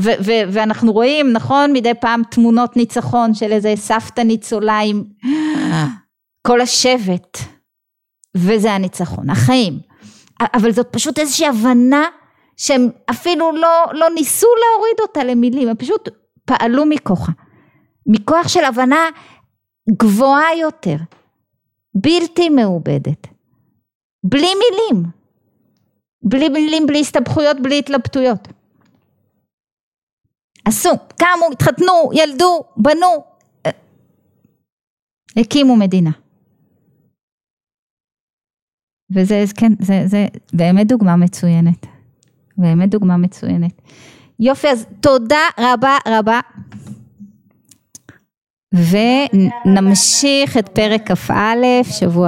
[0.00, 5.04] ו- ו- ואנחנו רואים נכון מדי פעם תמונות ניצחון של איזה סבתא ניצולה עם
[6.46, 7.38] כל השבט
[8.36, 9.78] וזה הניצחון, החיים.
[10.54, 12.04] אבל זאת פשוט איזושהי הבנה
[12.56, 16.08] שהם אפילו לא, לא ניסו להוריד אותה למילים, הם פשוט
[16.44, 17.32] פעלו מכוחה.
[18.06, 19.08] מכוח של הבנה
[19.90, 20.96] גבוהה יותר,
[21.94, 23.26] בלתי מעובדת,
[24.24, 25.04] בלי מילים,
[26.22, 28.48] בלי מילים, בלי הסתבכויות, בלי התלבטויות.
[30.64, 33.24] עשו, קמו, התחתנו, ילדו, בנו,
[35.36, 36.10] הקימו מדינה.
[39.14, 41.86] וזה, כן, זה, זה באמת דוגמה מצוינת.
[42.58, 43.82] באמת דוגמה מצוינת.
[44.40, 46.40] יופי, אז תודה רבה רבה.
[48.74, 52.12] ונמשיך את פרק כ"א שבוע